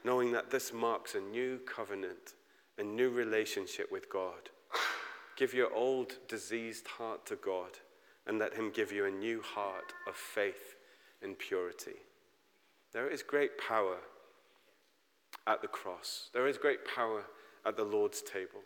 knowing 0.03 0.31
that 0.31 0.51
this 0.51 0.71
marks 0.71 1.15
a 1.15 1.19
new 1.19 1.57
covenant, 1.65 2.35
a 2.77 2.83
new 2.83 3.09
relationship 3.09 3.91
with 3.91 4.11
God. 4.11 4.51
Give 5.35 5.55
your 5.55 5.73
old 5.73 6.19
diseased 6.27 6.85
heart 6.85 7.25
to 7.25 7.35
God, 7.35 7.79
and 8.27 8.37
let 8.37 8.53
him 8.53 8.69
give 8.69 8.91
you 8.91 9.05
a 9.05 9.11
new 9.11 9.41
heart 9.41 9.91
of 10.07 10.15
faith 10.15 10.75
and 11.23 11.35
purity. 11.39 11.95
There 12.93 13.09
is 13.09 13.23
great 13.23 13.51
power 13.57 13.97
at 15.45 15.61
the 15.61 15.67
cross. 15.67 16.29
There 16.33 16.47
is 16.47 16.57
great 16.57 16.79
power 16.95 17.23
at 17.65 17.77
the 17.77 17.83
Lord's 17.83 18.21
table. 18.21 18.61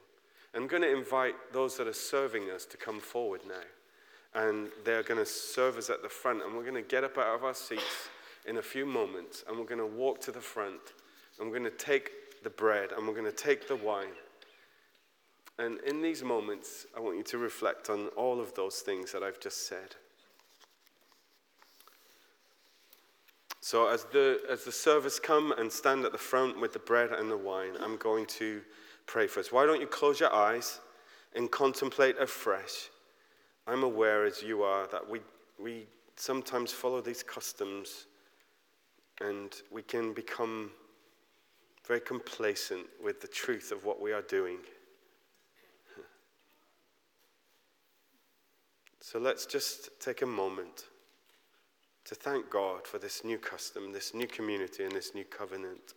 I'm 0.53 0.67
going 0.67 0.83
to 0.83 0.95
invite 0.95 1.35
those 1.53 1.77
that 1.77 1.87
are 1.87 1.93
serving 1.93 2.49
us 2.49 2.65
to 2.65 2.77
come 2.77 2.99
forward 2.99 3.41
now. 3.47 3.63
And 4.33 4.69
they're 4.85 5.03
going 5.03 5.19
to 5.19 5.25
serve 5.25 5.77
us 5.77 5.89
at 5.89 6.03
the 6.03 6.09
front. 6.09 6.43
And 6.43 6.55
we're 6.55 6.63
going 6.63 6.75
to 6.75 6.81
get 6.81 7.03
up 7.03 7.17
out 7.17 7.35
of 7.35 7.43
our 7.43 7.53
seats 7.53 8.09
in 8.45 8.57
a 8.57 8.61
few 8.61 8.85
moments. 8.85 9.43
And 9.47 9.57
we're 9.57 9.65
going 9.65 9.79
to 9.79 9.85
walk 9.85 10.21
to 10.21 10.31
the 10.31 10.41
front. 10.41 10.81
And 11.39 11.49
we're 11.49 11.57
going 11.57 11.71
to 11.71 11.77
take 11.77 12.11
the 12.43 12.49
bread 12.49 12.91
and 12.91 13.07
we're 13.07 13.13
going 13.13 13.25
to 13.25 13.31
take 13.31 13.67
the 13.67 13.75
wine. 13.75 14.13
And 15.59 15.79
in 15.81 16.01
these 16.01 16.23
moments, 16.23 16.85
I 16.95 16.99
want 16.99 17.17
you 17.17 17.23
to 17.23 17.37
reflect 17.37 17.89
on 17.89 18.07
all 18.17 18.39
of 18.39 18.53
those 18.55 18.79
things 18.79 19.11
that 19.11 19.21
I've 19.21 19.39
just 19.39 19.67
said. 19.67 19.95
So, 23.63 23.87
as 23.87 24.05
the, 24.05 24.41
as 24.49 24.63
the 24.63 24.71
servers 24.71 25.19
come 25.19 25.51
and 25.51 25.71
stand 25.71 26.03
at 26.03 26.11
the 26.11 26.17
front 26.17 26.59
with 26.59 26.73
the 26.73 26.79
bread 26.79 27.11
and 27.11 27.29
the 27.29 27.37
wine, 27.37 27.73
I'm 27.79 27.95
going 27.97 28.25
to 28.25 28.61
pray 29.05 29.27
for 29.27 29.39
us. 29.39 29.51
Why 29.51 29.67
don't 29.67 29.79
you 29.79 29.85
close 29.85 30.19
your 30.19 30.33
eyes 30.33 30.79
and 31.35 31.49
contemplate 31.51 32.17
afresh? 32.17 32.89
I'm 33.67 33.83
aware, 33.83 34.25
as 34.25 34.41
you 34.41 34.63
are, 34.63 34.87
that 34.87 35.07
we, 35.07 35.19
we 35.61 35.85
sometimes 36.15 36.71
follow 36.71 37.01
these 37.01 37.21
customs 37.21 38.07
and 39.21 39.53
we 39.69 39.83
can 39.83 40.11
become 40.11 40.71
very 41.87 42.01
complacent 42.01 42.87
with 43.03 43.21
the 43.21 43.27
truth 43.27 43.71
of 43.71 43.85
what 43.85 44.01
we 44.01 44.11
are 44.11 44.23
doing. 44.23 44.57
So 49.03 49.19
let's 49.19 49.45
just 49.45 49.89
take 49.99 50.21
a 50.21 50.27
moment 50.27 50.85
to 52.11 52.15
thank 52.15 52.49
God 52.49 52.85
for 52.85 52.97
this 52.97 53.23
new 53.23 53.37
custom, 53.37 53.93
this 53.93 54.13
new 54.13 54.27
community, 54.27 54.83
and 54.83 54.91
this 54.91 55.15
new 55.15 55.23
covenant. 55.23 55.93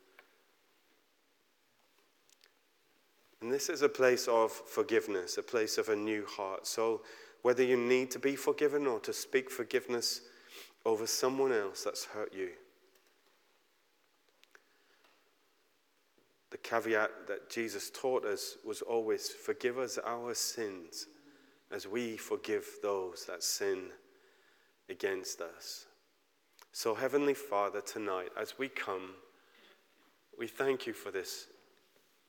And 3.43 3.51
this 3.51 3.69
is 3.69 3.83
a 3.83 3.89
place 3.89 4.29
of 4.29 4.53
forgiveness, 4.53 5.39
a 5.39 5.43
place 5.43 5.77
of 5.77 5.89
a 5.89 5.97
new 5.97 6.25
heart. 6.25 6.69
So, 6.69 7.03
whether 7.43 7.65
you 7.65 7.77
need 7.77 8.13
to 8.13 8.21
be 8.21 8.37
forgiven 8.37 8.87
or 8.87 9.01
to 9.01 9.13
speak 9.13 9.51
forgiveness 9.51 10.21
over 10.87 11.05
someone 11.05 11.53
else 11.53 11.83
that's 11.83 12.05
hurt 12.05 12.33
you, 12.33 12.51
the 16.53 16.59
caveat 16.59 17.27
that 17.27 17.51
Jesus 17.51 17.91
taught 17.91 18.25
us 18.25 18.57
was 18.65 18.83
always 18.83 19.31
forgive 19.31 19.79
us 19.79 19.99
our 20.07 20.33
sins 20.33 21.09
as 21.73 21.89
we 21.89 22.17
forgive 22.17 22.65
those 22.85 23.25
that 23.27 23.43
sin 23.43 23.89
against 24.89 25.41
us. 25.41 25.87
So, 26.77 26.97
Heavenly 26.97 27.35
Father, 27.35 27.81
tonight, 27.81 28.31
as 28.37 28.59
we 28.59 28.69
come, 28.69 29.11
we 30.37 30.49
thank 30.49 30.89
you 30.89 30.93
for 30.93 31.13
this 31.13 31.47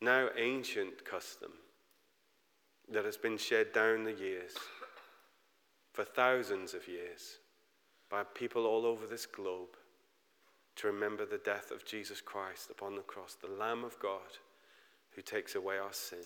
now 0.01 0.29
ancient 0.37 1.03
custom 1.03 1.51
that 2.93 3.05
has 3.05 3.17
been 3.17 3.39
shared 3.39 3.73
down 3.73 4.03
the 4.03 4.13
years 4.13 4.51
for 5.93 6.03
thousands 6.03 6.75
of 6.75 6.87
years 6.87 7.39
by 8.07 8.21
people 8.21 8.67
all 8.67 8.85
over 8.85 9.07
this 9.07 9.25
globe 9.25 9.77
to 10.75 10.87
remember 10.87 11.25
the 11.25 11.39
death 11.39 11.71
of 11.71 11.83
Jesus 11.83 12.21
Christ 12.21 12.69
upon 12.69 12.95
the 12.95 13.01
cross, 13.01 13.33
the 13.33 13.51
Lamb 13.51 13.83
of 13.83 13.99
God 13.99 14.37
who 15.15 15.23
takes 15.23 15.55
away 15.55 15.79
our 15.79 15.91
sin. 15.91 16.19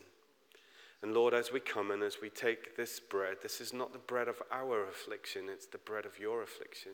And 1.02 1.14
Lord, 1.14 1.34
as 1.34 1.54
we 1.54 1.62
come 1.62 1.90
and 1.90 2.04
as 2.04 2.18
we 2.22 2.30
take 2.30 2.76
this 2.76 3.00
bread, 3.00 3.38
this 3.42 3.62
is 3.62 3.72
not 3.72 3.94
the 3.94 3.98
bread 3.98 4.28
of 4.28 4.42
our 4.52 4.86
affliction, 4.90 5.44
it's 5.48 5.68
the 5.68 5.78
bread 5.78 6.06
of 6.06 6.20
your 6.20 6.44
affliction. 6.44 6.92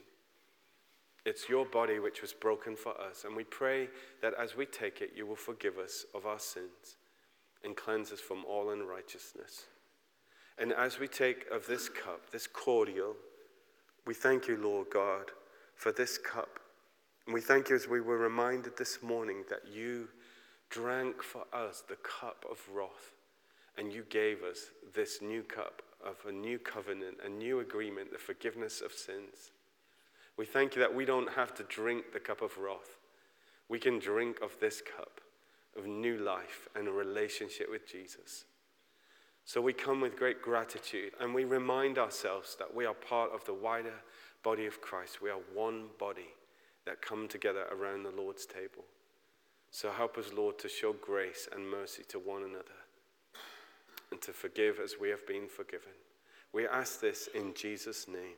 It's 1.26 1.50
your 1.50 1.66
body 1.66 2.00
which 2.00 2.22
was 2.22 2.34
broken 2.34 2.76
for 2.76 3.00
us. 3.02 3.24
And 3.26 3.36
we 3.36 3.44
pray 3.44 3.90
that 4.22 4.34
as 4.40 4.56
we 4.56 4.66
take 4.66 5.02
it, 5.02 5.14
you 5.16 5.26
will 5.26 5.36
forgive 5.36 5.78
us 5.78 6.06
of 6.14 6.26
our 6.26 6.40
sins 6.40 6.98
and 7.64 7.76
cleanse 7.76 8.12
us 8.12 8.20
from 8.20 8.46
all 8.46 8.70
unrighteousness. 8.70 9.66
And 10.60 10.72
as 10.72 11.00
we 11.00 11.08
take 11.08 11.50
of 11.52 11.66
this 11.66 11.90
cup, 11.90 12.30
this 12.32 12.48
cordial, 12.48 13.16
we 14.06 14.14
thank 14.14 14.48
you, 14.48 14.58
Lord 14.58 14.88
God, 14.94 15.32
for 15.76 15.92
this 15.92 16.18
cup. 16.20 16.60
And 17.26 17.34
we 17.34 17.42
thank 17.42 17.70
you 17.70 17.76
as 17.76 17.88
we 17.88 18.02
were 18.02 18.20
reminded 18.20 18.78
this 18.78 19.02
morning 19.02 19.44
that 19.50 19.68
you 19.74 20.08
drank 20.70 21.24
for 21.24 21.46
us 21.52 21.84
the 21.88 21.98
cup 21.98 22.46
of 22.50 22.60
wrath. 22.72 23.14
And 23.78 23.92
you 23.92 24.06
gave 24.10 24.44
us 24.44 24.70
this 24.94 25.22
new 25.22 25.42
cup 25.42 25.82
of 26.06 26.16
a 26.28 26.32
new 26.32 26.60
covenant, 26.60 27.18
a 27.26 27.30
new 27.30 27.60
agreement, 27.60 28.12
the 28.12 28.18
forgiveness 28.18 28.80
of 28.80 28.94
sins. 28.94 29.52
We 30.38 30.45
thank 30.45 30.76
you 30.76 30.82
that 30.82 30.93
we 30.93 31.06
don't 31.06 31.32
have 31.34 31.54
to 31.56 31.63
drink 31.63 32.12
the 32.12 32.19
cup 32.19 32.41
of 32.41 32.58
wrath. 32.58 32.98
We 33.69 33.80
can 33.80 34.00
drink 34.00 34.41
of 34.41 34.58
this 34.60 34.82
cup 34.82 35.21
of 35.78 35.86
new 35.86 36.17
life 36.17 36.67
and 36.76 36.88
a 36.88 36.91
relationship 36.91 37.69
with 37.69 37.88
Jesus. 37.89 38.45
So 39.45 39.62
we 39.62 39.74
come 39.74 40.02
with 40.02 40.17
great 40.17 40.41
gratitude 40.41 41.13
and 41.19 41.34
we 41.34 41.45
remind 41.45 41.98
ourselves 41.98 42.56
that 42.60 42.74
we 42.74 42.86
are 42.86 42.93
part 42.93 43.32
of 43.32 43.45
the 43.45 43.54
wider 43.54 43.93
body 44.43 44.65
of 44.65 44.82
Christ. 44.82 45.21
We 45.21 45.30
are 45.30 45.39
one 45.54 45.86
body 46.00 46.34
that 46.86 47.02
come 47.02 47.28
together 47.28 47.65
around 47.71 48.04
the 48.04 48.12
Lord's 48.12 48.45
table. 48.45 48.86
So 49.71 49.91
help 49.91 50.17
us, 50.17 50.32
Lord, 50.36 50.58
to 50.60 50.69
show 50.69 50.93
grace 50.93 51.48
and 51.54 51.69
mercy 51.69 52.04
to 52.10 52.19
one 52.19 52.43
another 52.43 52.80
and 54.12 54.21
to 54.21 54.34
forgive 54.34 54.80
as 54.80 54.95
we 55.00 55.10
have 55.10 55.26
been 55.28 55.48
forgiven. 55.48 55.91
We 56.54 56.67
ask 56.67 57.00
this 57.00 57.28
in 57.36 57.54
Jesus' 57.54 58.08
name. 58.08 58.34